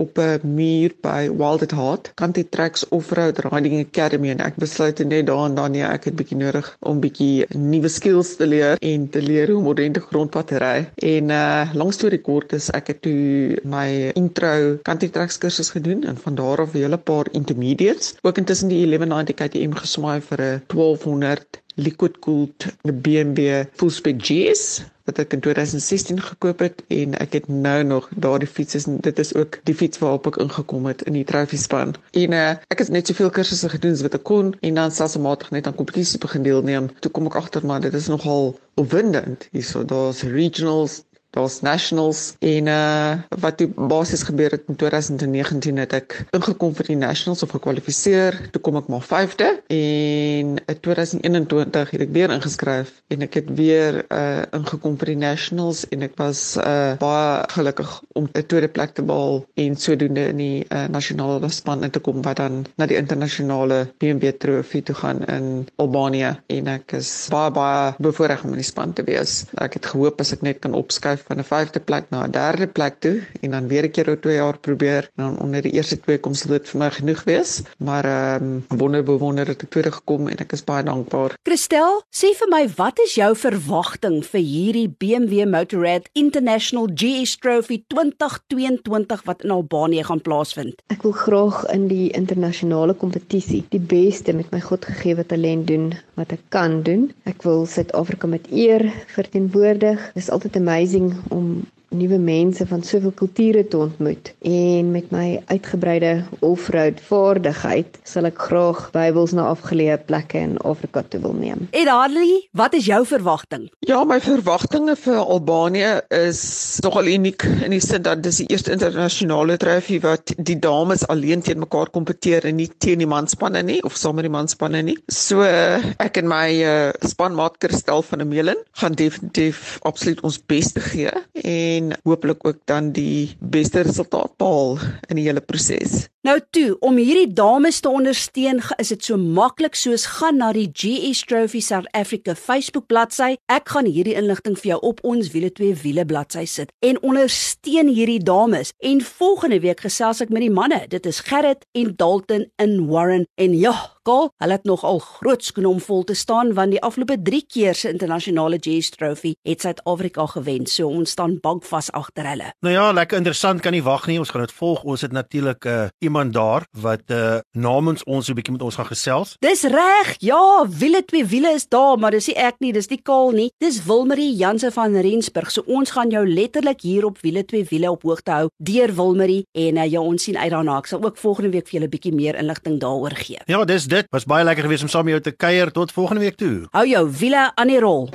op 0.00 0.18
'n 0.18 0.40
muur 0.56 0.94
by 1.04 1.28
Wild 1.40 1.62
at 1.62 1.74
Heart, 1.76 2.12
Country 2.14 2.44
Tracks 2.44 2.88
Offroad 2.88 3.38
Riding 3.38 3.76
Academy 3.86 4.30
en 4.30 4.40
ek 4.40 4.56
besluit 4.56 4.98
net 5.04 5.26
daar 5.26 5.44
en 5.48 5.54
dan 5.54 5.70
nee, 5.70 5.84
ek 5.84 6.08
het 6.08 6.16
bietjie 6.16 6.38
nodig 6.40 6.76
om 6.80 7.00
bietjie 7.00 7.46
nuwe 7.54 7.88
skills 7.88 8.34
te 8.36 8.46
leer 8.46 8.76
en 8.80 9.08
te 9.08 9.22
leer 9.22 9.50
hoe 9.50 9.58
om 9.60 9.70
ordentlik 9.72 10.08
grondpad 10.10 10.46
te 10.46 10.58
ry. 10.62 10.88
En 11.14 11.30
uh 11.30 11.74
langs 11.74 11.96
storie 12.00 12.20
kort 12.20 12.52
is 12.56 12.70
ek 12.70 12.92
het 12.92 13.02
toe 13.02 13.60
my 13.64 14.10
intro 14.14 14.78
Country 14.88 15.08
Tracks 15.08 15.38
kursus 15.38 15.70
gedoen 15.76 16.04
en 16.04 16.16
van 16.16 16.34
daar 16.34 16.60
af 16.64 16.74
'n 16.74 16.82
hele 16.84 16.98
paar 16.98 17.26
intermediates, 17.32 18.14
ook 18.22 18.38
intussen 18.38 18.68
die 18.68 18.82
1190 18.86 19.34
KTM 19.36 19.72
gesmaai 19.82 20.20
vir 20.20 20.40
'n 20.40 20.62
1200 20.66 21.59
liquid 21.74 22.18
cooled 22.24 22.66
BMW 22.82 23.64
full 23.78 23.90
spec 23.90 24.22
GS 24.22 24.82
wat 25.10 25.18
ek 25.24 25.34
in 25.34 25.42
2016 25.42 26.20
gekoop 26.22 26.62
het 26.62 26.82
en 26.94 27.16
ek 27.18 27.34
het 27.38 27.48
nou 27.50 27.82
nog 27.84 28.08
daardie 28.14 28.48
fiets 28.48 28.78
is 28.78 28.86
dit 28.86 29.18
is 29.18 29.34
ook 29.34 29.58
die 29.66 29.74
fiets 29.74 29.98
waarop 29.98 30.28
ek 30.30 30.38
ingekom 30.44 30.86
het 30.90 31.02
in 31.10 31.18
die 31.18 31.26
trophy 31.26 31.58
span. 31.58 31.94
En 32.14 32.36
uh, 32.36 32.50
ek 32.70 32.84
het 32.84 32.92
net 32.94 33.10
soveel 33.10 33.32
kursusse 33.34 33.72
gedoen 33.72 33.96
as 33.96 34.04
wat 34.06 34.18
ek 34.20 34.26
kon 34.28 34.52
en 34.60 34.78
dan 34.78 34.94
stelselmatig 34.94 35.50
net 35.56 35.66
aan 35.66 35.78
kompetisies 35.78 36.20
begin 36.22 36.46
deelneem. 36.46 36.90
Toe 37.02 37.10
kom 37.10 37.30
ek 37.30 37.38
agter 37.42 37.66
maar 37.66 37.82
dit 37.82 37.94
is 37.94 38.10
nogal 38.12 38.52
opwindend. 38.80 39.48
Hierso 39.50 39.84
daar's 39.84 40.22
regionals, 40.22 41.02
daar's 41.30 41.60
nationals 41.60 42.34
en 42.38 42.66
uh 42.66 43.12
wat 43.40 43.56
toe 43.56 43.68
basies 43.74 44.22
gebeur 44.22 44.50
het 44.50 44.62
in 44.66 44.76
2019 44.76 45.76
het 45.76 45.92
ek 45.92 46.16
ingekom 46.36 46.74
vir 46.74 46.90
die 46.92 46.98
nationals 46.98 47.42
of 47.42 47.54
gekwalifiseer. 47.54 48.36
Toe 48.50 48.62
kom 48.62 48.78
ek 48.80 48.90
maar 48.92 49.04
5de 49.06 49.50
en 49.66 50.56
in 50.58 50.80
2021 50.80 51.90
het 51.94 52.04
ek 52.06 52.14
weer 52.16 52.34
ingeskryf 52.34 52.92
en 53.14 53.26
ek 53.26 53.38
het 53.40 53.52
weer 53.58 54.02
uh 54.08 54.42
ingekom 54.56 54.96
vir 54.98 55.12
die 55.14 55.20
nationals 55.20 55.84
en 55.94 56.02
ek 56.06 56.16
was 56.18 56.56
uh 56.60 56.96
baie 57.00 57.46
gelukkig 57.54 57.92
om 58.18 58.28
'n 58.32 58.46
tweede 58.46 58.68
plek 58.68 58.94
te 58.94 59.02
behaal 59.02 59.44
en 59.54 59.76
sodoende 59.76 60.26
in 60.32 60.36
die 60.36 60.64
uh, 60.68 60.86
nasionale 60.88 61.48
span 61.50 61.84
in 61.84 61.90
te 61.90 62.00
kom 62.00 62.22
wat 62.22 62.36
dan 62.36 62.64
na 62.76 62.86
die 62.86 62.96
internasionale 62.96 63.86
BMW 63.98 64.32
trofee 64.38 64.82
toe 64.82 64.94
gaan 64.94 65.24
in 65.26 65.68
Albanië. 65.76 66.36
En 66.46 66.66
ek 66.66 66.92
is 66.98 67.28
baie 67.30 67.50
baie 67.50 67.94
bevoorreg 67.98 68.44
om 68.44 68.54
in 68.54 68.62
die 68.62 68.70
span 68.72 68.92
te 68.92 69.04
wees. 69.04 69.44
Ek 69.54 69.78
het 69.78 69.86
gehoop 69.86 70.20
as 70.20 70.32
ek 70.32 70.42
net 70.46 70.58
kan 70.64 70.74
opskuif 70.74 71.19
van 71.26 71.38
'n 71.38 71.44
5de 71.44 71.80
plek 71.80 72.04
na 72.10 72.26
'n 72.26 72.30
3de 72.30 72.66
plek 72.66 72.94
toe 72.98 73.22
en 73.40 73.50
dan 73.50 73.68
weer 73.68 73.84
'n 73.84 73.90
keer 73.90 74.08
oor 74.08 74.20
2 74.20 74.34
jaar 74.34 74.58
probeer 74.58 75.10
en 75.16 75.24
dan 75.24 75.38
onder 75.38 75.62
die 75.62 75.72
eerste 75.72 76.00
twee 76.00 76.18
kom 76.18 76.34
sal 76.34 76.50
dit 76.50 76.68
vir 76.68 76.78
my 76.78 76.90
genoeg 76.90 77.24
wees. 77.24 77.62
Maar 77.78 78.04
ehm 78.04 78.64
um, 78.70 78.78
wonder 78.78 79.02
bewonder 79.02 79.46
het 79.46 79.62
ek 79.62 79.70
tweede 79.70 79.92
gekom 79.92 80.28
en 80.28 80.36
ek 80.36 80.52
is 80.52 80.64
baie 80.64 80.84
dankbaar. 80.84 81.36
Christel, 81.42 82.02
sê 82.10 82.32
vir 82.40 82.48
my, 82.50 82.68
wat 82.76 82.98
is 83.04 83.14
jou 83.14 83.36
verwagting 83.36 84.24
vir 84.24 84.40
hierdie 84.40 84.88
BMW 84.88 85.46
Motorrad 85.46 86.08
International 86.12 86.88
GS 86.94 87.36
Trophy 87.36 87.82
2022 87.86 89.24
wat 89.24 89.44
in 89.44 89.50
Albanië 89.50 90.04
gaan 90.04 90.20
plaasvind? 90.20 90.82
Ek 90.88 91.02
wil 91.02 91.12
graag 91.12 91.64
in 91.74 91.88
die 91.88 92.10
internasionale 92.10 92.94
kompetisie 92.94 93.64
die 93.70 93.80
beste 93.80 94.32
met 94.32 94.50
my 94.52 94.60
godgegewe 94.60 95.26
talent 95.26 95.66
doen 95.66 95.90
wat 96.20 96.32
ek 96.36 96.42
kan 96.54 96.82
doen. 96.82 97.08
Ek 97.28 97.42
wil 97.46 97.66
Suid-Afrika 97.66 98.28
met 98.30 98.48
eer 98.52 98.84
verteenwoordig. 99.14 100.00
Dit 100.14 100.22
is 100.22 100.30
altyd 100.30 100.56
amazing 100.60 101.09
om 101.30 101.66
nuwe 101.90 102.18
mense 102.22 102.66
van 102.66 102.82
soveel 102.86 103.12
kulture 103.18 103.64
te 103.66 103.76
ontmoet 103.76 104.32
en 104.46 104.90
met 104.94 105.10
my 105.10 105.40
uitgebreide 105.50 106.12
offroad 106.46 107.00
vaardigheid 107.08 107.98
sal 108.06 108.28
ek 108.28 108.38
graag 108.48 108.82
Bybels 108.94 109.34
na 109.34 109.48
afgeleë 109.50 109.96
plekke 110.06 110.38
in 110.38 110.56
Afrika 110.66 111.02
toe 111.02 111.20
wil 111.24 111.34
neem. 111.34 111.66
En 111.76 111.90
Harley, 111.90 112.46
wat 112.56 112.76
is 112.78 112.86
jou 112.86 113.00
verwagting? 113.06 113.66
Ja, 113.86 114.02
my 114.06 114.20
verwagtinge 114.22 114.94
vir 115.00 115.18
Albanië 115.20 115.92
is 116.14 116.42
nogal 116.84 117.10
uniek 117.10 117.46
in 117.64 117.74
die 117.74 117.82
sin 117.82 118.04
dat 118.06 118.22
dis 118.22 118.42
die 118.42 118.48
eerste 118.54 118.74
internasionale 118.76 119.58
trofee 119.60 120.02
wat 120.04 120.34
die 120.36 120.58
dames 120.62 121.06
alleen 121.10 121.42
teen 121.42 121.62
mekaar 121.62 121.90
kompeteer 121.90 122.46
en 122.50 122.60
nie 122.60 122.68
teen 122.78 123.02
die 123.02 123.10
manspanne 123.10 123.64
nie 123.66 123.80
of 123.86 123.98
saam 123.98 124.18
met 124.20 124.28
die 124.28 124.34
manspanne 124.34 124.84
nie. 124.86 124.96
So 125.10 125.42
ek 125.42 126.22
en 126.22 126.30
my 126.30 126.46
uh, 126.62 126.76
spanmaat 127.06 127.58
Christel 127.62 128.04
van 128.06 128.22
der 128.22 128.30
Meulen 128.30 128.62
gaan 128.78 128.94
definitief 128.98 129.78
absoluut 129.86 130.22
ons 130.26 130.38
bes 130.50 130.72
te 130.76 130.84
gee 130.84 131.10
en 131.42 131.79
en 131.80 131.96
hooplik 132.04 132.44
ook 132.46 132.60
dan 132.68 132.92
die 132.96 133.36
beste 133.40 133.80
resultaat 133.86 134.36
behaal 134.40 134.78
in 135.08 135.18
die 135.18 135.26
hele 135.26 135.40
proses. 135.40 136.08
Nou 136.26 136.36
toe, 136.52 136.74
om 136.84 136.98
hierdie 137.00 137.30
dames 137.32 137.78
te 137.80 137.88
ondersteun, 137.88 138.58
is 138.76 138.90
dit 138.92 139.06
so 139.08 139.16
maklik 139.16 139.78
soos 139.78 140.04
gaan 140.18 140.36
na 140.42 140.50
die 140.52 140.66
GS 140.68 141.22
Trophy 141.24 141.62
South 141.64 141.88
Africa 141.96 142.34
Facebook 142.36 142.90
bladsy. 142.92 143.38
Ek 143.48 143.72
gaan 143.72 143.88
hierdie 143.88 144.18
inligting 144.20 144.58
vir 144.60 144.74
jou 144.74 144.80
op 144.90 145.00
ons 145.08 145.30
wiele 145.32 145.48
twee 145.56 145.72
wiele 145.80 146.04
bladsy 146.04 146.44
sit 146.44 146.74
en 146.84 147.00
ondersteun 147.00 147.88
hierdie 147.88 148.20
dames. 148.20 148.74
En 148.84 149.00
volgende 149.00 149.62
week 149.64 149.80
gesels 149.86 150.20
ek 150.20 150.32
met 150.34 150.44
die 150.44 150.52
manne. 150.52 150.82
Dit 150.92 151.08
is 151.08 151.22
Gerrit 151.24 151.64
en 151.72 151.94
Dalton 151.96 152.50
in 152.60 152.76
Warren 152.90 153.24
en 153.40 153.56
ja, 153.56 153.72
Kaal, 154.02 154.30
hulle 154.40 154.56
het 154.56 154.64
nog 154.64 154.84
al 154.84 154.98
groot 154.98 155.44
skoene 155.44 155.68
om 155.68 155.80
vol 155.80 156.04
te 156.08 156.14
staan 156.16 156.54
want 156.56 156.72
die 156.72 156.80
afgelope 156.80 157.18
3 157.22 157.40
keer 157.52 157.74
se 157.76 157.90
internasionale 157.92 158.56
GS 158.56 158.88
Trophy 158.94 159.34
het 159.44 159.60
Suid-Afrika 159.60 160.24
gewen. 160.26 160.66
So 160.66 160.88
ons 160.88 161.10
staan 161.10 161.36
bankvas 161.40 161.90
agter 161.92 162.24
hulle. 162.30 162.52
Nou 162.64 162.72
ja, 162.72 162.86
lekker 162.96 163.20
interessant, 163.20 163.60
kan 163.60 163.76
nie 163.76 163.82
wag 163.84 164.06
nie. 164.08 164.18
Ons 164.18 164.32
gaan 164.32 164.46
dit 164.46 164.54
volg. 164.56 164.82
Ons 164.88 165.04
het 165.04 165.12
natuurlik 165.12 165.64
'n 165.64 165.68
uh, 165.68 165.88
iemand 165.98 166.32
daar 166.32 166.66
wat 166.80 167.10
uh 167.10 167.38
namens 167.52 168.04
ons 168.04 168.26
so 168.26 168.32
'n 168.32 168.34
bietjie 168.34 168.52
met 168.52 168.62
ons 168.62 168.74
gaan 168.74 168.86
gesels. 168.86 169.36
Dis 169.38 169.62
reg. 169.62 170.14
Ja, 170.18 170.66
wiele 170.68 171.04
twee 171.04 171.24
wiele 171.24 171.52
is 171.52 171.68
daar, 171.68 171.98
maar 171.98 172.10
dis 172.10 172.26
nie 172.26 172.36
ek 172.36 172.54
nie, 172.58 172.72
dis 172.72 172.86
die 172.86 173.02
Kaal 173.02 173.30
nie. 173.30 173.50
Dis 173.58 173.84
Wilmarie 173.84 174.36
Janse 174.36 174.70
van 174.70 174.96
Rensburg. 174.96 175.50
So 175.50 175.62
ons 175.66 175.90
gaan 175.90 176.10
jou 176.10 176.26
letterlik 176.26 176.80
hier 176.80 177.04
op 177.04 177.18
wiele 177.20 177.44
twee 177.44 177.64
wiele 177.64 177.90
op 177.90 178.02
hoogte 178.02 178.30
hou 178.30 178.48
deur 178.56 178.94
Wilmarie 178.94 179.46
en 179.52 179.76
uh, 179.76 179.90
ja, 179.90 180.00
ons 180.00 180.22
sien 180.22 180.38
uit 180.38 180.50
daarna. 180.50 180.78
Ek 180.78 180.86
sal 180.86 181.02
ook 181.02 181.16
volgende 181.16 181.50
week 181.50 181.68
vir 181.68 181.80
julle 181.80 181.86
'n 181.86 181.90
bietjie 181.90 182.14
meer 182.14 182.34
inligting 182.34 182.80
daaroor 182.80 183.16
gee. 183.16 183.38
Ja, 183.46 183.64
dis 183.64 183.89
dit. 183.90 184.06
Was 184.10 184.24
baie 184.24 184.44
lekker 184.44 184.66
geweest 184.66 184.82
om 184.86 184.92
saam 184.92 185.04
met 185.04 185.18
jou 185.18 185.22
te 185.22 185.36
kuier. 185.36 185.72
Tot 185.72 185.92
volgende 185.92 186.20
week 186.26 186.36
toe. 186.36 186.66
Hou 186.70 186.86
jou 186.88 187.04
wiele 187.18 187.50
aan 187.54 187.74
die 187.74 187.80
rol. 187.80 188.08